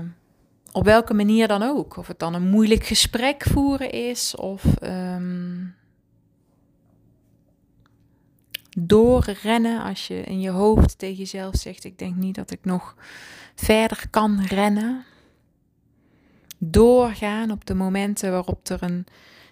op 0.72 0.84
welke 0.84 1.14
manier 1.14 1.48
dan 1.48 1.62
ook. 1.62 1.96
Of 1.96 2.06
het 2.06 2.18
dan 2.18 2.34
een 2.34 2.48
moeilijk 2.48 2.84
gesprek 2.84 3.42
voeren 3.42 3.90
is 3.90 4.34
of 4.36 4.64
um, 4.82 5.74
doorrennen 8.78 9.82
als 9.82 10.06
je 10.06 10.20
in 10.20 10.40
je 10.40 10.50
hoofd 10.50 10.98
tegen 10.98 11.16
jezelf 11.16 11.54
zegt: 11.54 11.84
Ik 11.84 11.98
denk 11.98 12.16
niet 12.16 12.34
dat 12.34 12.50
ik 12.50 12.64
nog 12.64 12.96
verder 13.54 14.06
kan 14.10 14.44
rennen. 14.44 15.04
Doorgaan 16.58 17.50
op 17.50 17.66
de 17.66 17.74
momenten 17.74 18.30
waarop 18.30 18.68
er 18.68 18.82
een 18.82 19.06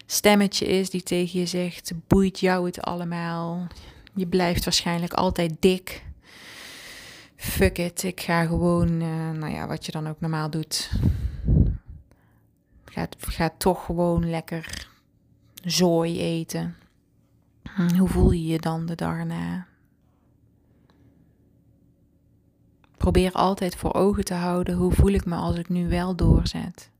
stemmetje 0.05 0.65
is 0.65 0.89
die 0.89 1.03
tegen 1.03 1.39
je 1.39 1.45
zegt: 1.45 1.91
Boeit 2.07 2.39
jou 2.39 2.65
het 2.65 2.81
allemaal? 2.81 3.67
Je 4.13 4.27
blijft 4.27 4.63
waarschijnlijk 4.63 5.13
altijd 5.13 5.55
dik 5.59 6.03
fuck 7.45 7.77
it, 7.77 8.03
ik 8.03 8.21
ga 8.21 8.45
gewoon, 8.45 8.89
uh, 9.01 9.31
nou 9.31 9.53
ja, 9.53 9.67
wat 9.67 9.85
je 9.85 9.91
dan 9.91 10.07
ook 10.07 10.19
normaal 10.19 10.49
doet. 10.49 10.91
Ga, 13.19 13.49
toch 13.57 13.85
gewoon 13.85 14.29
lekker 14.29 14.87
zooi 15.63 16.19
eten. 16.19 16.75
Hm, 17.75 17.97
hoe 17.97 18.09
voel 18.09 18.31
je 18.31 18.45
je 18.45 18.59
dan 18.59 18.85
de 18.85 18.95
dag 18.95 19.17
erna? 19.17 19.67
Probeer 22.97 23.31
altijd 23.31 23.75
voor 23.75 23.93
ogen 23.93 24.25
te 24.25 24.33
houden 24.33 24.75
hoe 24.75 24.91
voel 24.91 25.11
ik 25.11 25.25
me 25.25 25.35
als 25.35 25.57
ik 25.57 25.69
nu 25.69 25.89
wel 25.89 26.15
doorzet. 26.15 26.91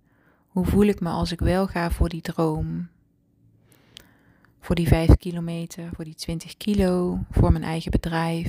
Hoe 0.48 0.66
voel 0.66 0.86
ik 0.86 1.00
me 1.00 1.10
als 1.10 1.32
ik 1.32 1.40
wel 1.40 1.68
ga 1.68 1.92
voor 1.92 2.10
die 2.10 2.22
droom? 2.22 2.88
Voor 4.60 4.76
die 4.76 4.88
5 4.88 5.18
kilometer, 5.18 5.90
voor 5.94 6.04
die 6.04 6.16
20 6.16 6.58
kilo, 6.58 7.20
voor 7.32 7.52
mijn 7.52 7.64
eigen 7.64 7.92
bedrijf, 7.92 8.48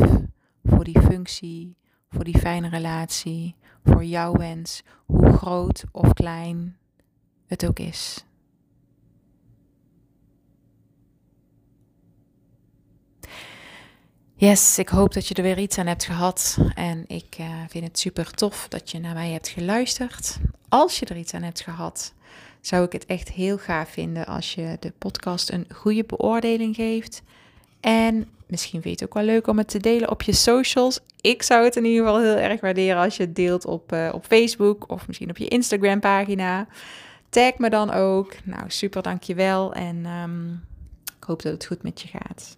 voor 0.64 0.84
die 0.84 1.00
functie, 1.00 1.76
voor 2.10 2.24
die 2.24 2.38
fijne 2.38 2.68
relatie, 2.68 3.54
voor 3.84 4.04
jouw 4.04 4.32
wens, 4.32 4.82
hoe 5.06 5.32
groot 5.32 5.84
of 5.92 6.12
klein 6.12 6.76
het 7.46 7.66
ook 7.66 7.78
is. 7.78 8.24
Yes, 14.38 14.78
ik 14.78 14.88
hoop 14.88 15.12
dat 15.12 15.28
je 15.28 15.34
er 15.34 15.42
weer 15.42 15.58
iets 15.58 15.78
aan 15.78 15.86
hebt 15.86 16.04
gehad. 16.04 16.58
En 16.74 17.04
ik 17.06 17.36
uh, 17.40 17.46
vind 17.68 17.84
het 17.84 17.98
super 17.98 18.30
tof 18.30 18.68
dat 18.68 18.90
je 18.90 18.98
naar 18.98 19.14
mij 19.14 19.30
hebt 19.30 19.48
geluisterd. 19.48 20.38
Als 20.68 20.98
je 20.98 21.06
er 21.06 21.16
iets 21.16 21.34
aan 21.34 21.42
hebt 21.42 21.60
gehad, 21.60 22.14
zou 22.60 22.84
ik 22.84 22.92
het 22.92 23.06
echt 23.06 23.30
heel 23.30 23.58
gaaf 23.58 23.88
vinden 23.88 24.26
als 24.26 24.54
je 24.54 24.76
de 24.80 24.92
podcast 24.98 25.50
een 25.50 25.66
goede 25.74 26.04
beoordeling 26.04 26.74
geeft. 26.74 27.22
En 27.80 28.28
misschien 28.46 28.82
vind 28.82 28.98
je 28.98 29.04
het 29.04 29.14
ook 29.14 29.24
wel 29.24 29.34
leuk 29.34 29.46
om 29.46 29.58
het 29.58 29.68
te 29.68 29.78
delen 29.78 30.10
op 30.10 30.22
je 30.22 30.32
socials. 30.32 31.00
Ik 31.20 31.42
zou 31.42 31.64
het 31.64 31.76
in 31.76 31.84
ieder 31.84 32.06
geval 32.06 32.22
heel 32.22 32.36
erg 32.36 32.60
waarderen 32.60 33.02
als 33.02 33.16
je 33.16 33.22
het 33.22 33.34
deelt 33.34 33.66
op, 33.66 33.92
uh, 33.92 34.10
op 34.12 34.24
Facebook 34.24 34.90
of 34.90 35.06
misschien 35.06 35.30
op 35.30 35.36
je 35.36 35.48
Instagram 35.48 36.00
pagina. 36.00 36.66
Tag 37.28 37.58
me 37.58 37.70
dan 37.70 37.90
ook. 37.90 38.34
Nou, 38.44 38.62
super 38.66 39.02
dankjewel 39.02 39.74
en 39.74 40.06
um, 40.06 40.64
ik 41.18 41.24
hoop 41.24 41.42
dat 41.42 41.52
het 41.52 41.66
goed 41.66 41.82
met 41.82 42.00
je 42.00 42.08
gaat. 42.08 42.56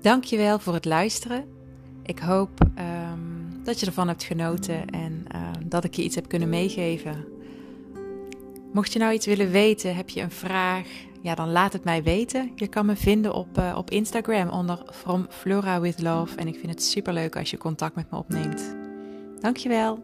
Dankjewel 0.00 0.58
voor 0.58 0.74
het 0.74 0.84
luisteren. 0.84 1.44
Ik 2.02 2.18
hoop 2.18 2.60
um, 2.78 3.60
dat 3.62 3.80
je 3.80 3.86
ervan 3.86 4.08
hebt 4.08 4.22
genoten 4.22 4.86
en 4.86 5.24
uh, 5.34 5.50
dat 5.64 5.84
ik 5.84 5.94
je 5.94 6.02
iets 6.02 6.14
heb 6.14 6.28
kunnen 6.28 6.48
meegeven 6.48 7.33
Mocht 8.74 8.92
je 8.92 8.98
nou 8.98 9.12
iets 9.12 9.26
willen 9.26 9.50
weten, 9.50 9.96
heb 9.96 10.08
je 10.08 10.20
een 10.20 10.30
vraag, 10.30 10.86
ja, 11.20 11.34
dan 11.34 11.52
laat 11.52 11.72
het 11.72 11.84
mij 11.84 12.02
weten. 12.02 12.52
Je 12.54 12.66
kan 12.66 12.86
me 12.86 12.96
vinden 12.96 13.34
op, 13.34 13.58
uh, 13.58 13.74
op 13.76 13.90
Instagram 13.90 14.48
onder 14.48 14.82
From 14.92 15.26
Flora 15.28 15.80
with 15.80 16.02
Love. 16.02 16.36
En 16.36 16.46
ik 16.46 16.54
vind 16.54 16.72
het 16.72 16.82
super 16.82 17.12
leuk 17.12 17.36
als 17.36 17.50
je 17.50 17.58
contact 17.58 17.94
met 17.94 18.10
me 18.10 18.16
opneemt. 18.16 18.76
Dankjewel. 19.40 20.02